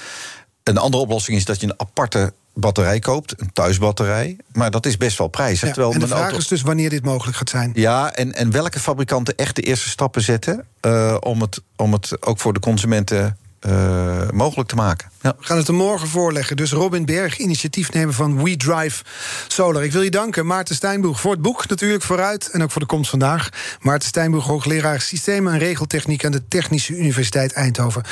[0.65, 4.37] Een andere oplossing is dat je een aparte batterij koopt, een thuisbatterij.
[4.53, 5.69] Maar dat is best wel prijzig.
[5.69, 6.37] Ja, terwijl en de vraag auto...
[6.37, 7.71] is dus wanneer dit mogelijk gaat zijn.
[7.75, 10.67] Ja, en, en welke fabrikanten echt de eerste stappen zetten...
[10.87, 13.37] Uh, om, het, om het ook voor de consumenten
[13.67, 15.11] uh, mogelijk te maken.
[15.23, 16.57] We gaan het er morgen voorleggen.
[16.57, 19.05] Dus Robin Berg, initiatiefnemer van We Drive
[19.47, 19.85] Solar.
[19.85, 22.51] Ik wil je danken, Maarten Steinboeg, voor het boek natuurlijk vooruit...
[22.51, 23.49] en ook voor de komst vandaag.
[23.81, 26.25] Maarten Steinboeg, hoogleraar Systemen en Regeltechniek...
[26.25, 28.03] aan de Technische Universiteit Eindhoven.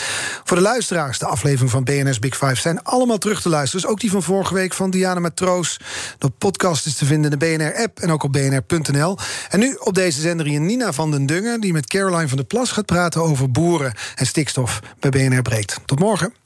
[0.45, 2.55] Voor de luisteraars, de aflevering van BNS Big Five...
[2.55, 3.83] zijn allemaal terug te luisteren.
[3.83, 5.81] Dus ook die van vorige week van Diana Matroos.
[6.19, 9.19] De podcast is te vinden in de BNR-app en ook op bnr.nl.
[9.49, 11.61] En nu op deze zender hier Nina van den Dungen...
[11.61, 15.81] die met Caroline van der Plas gaat praten over boeren en stikstof bij BNR Breekt.
[15.85, 16.40] Tot morgen.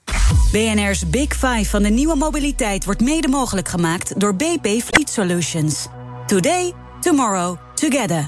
[0.52, 5.86] BNR's Big Five van de nieuwe mobiliteit wordt mede mogelijk gemaakt door BP Fleet Solutions.
[6.26, 8.24] Today, tomorrow, together.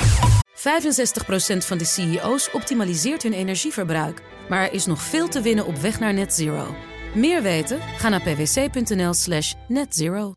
[0.55, 4.23] 65% van de CEO's optimaliseert hun energieverbruik.
[4.49, 6.75] Maar er is nog veel te winnen op weg naar net zero.
[7.15, 7.81] Meer weten?
[7.97, 10.37] Ga naar pwc.nl/slash netzero.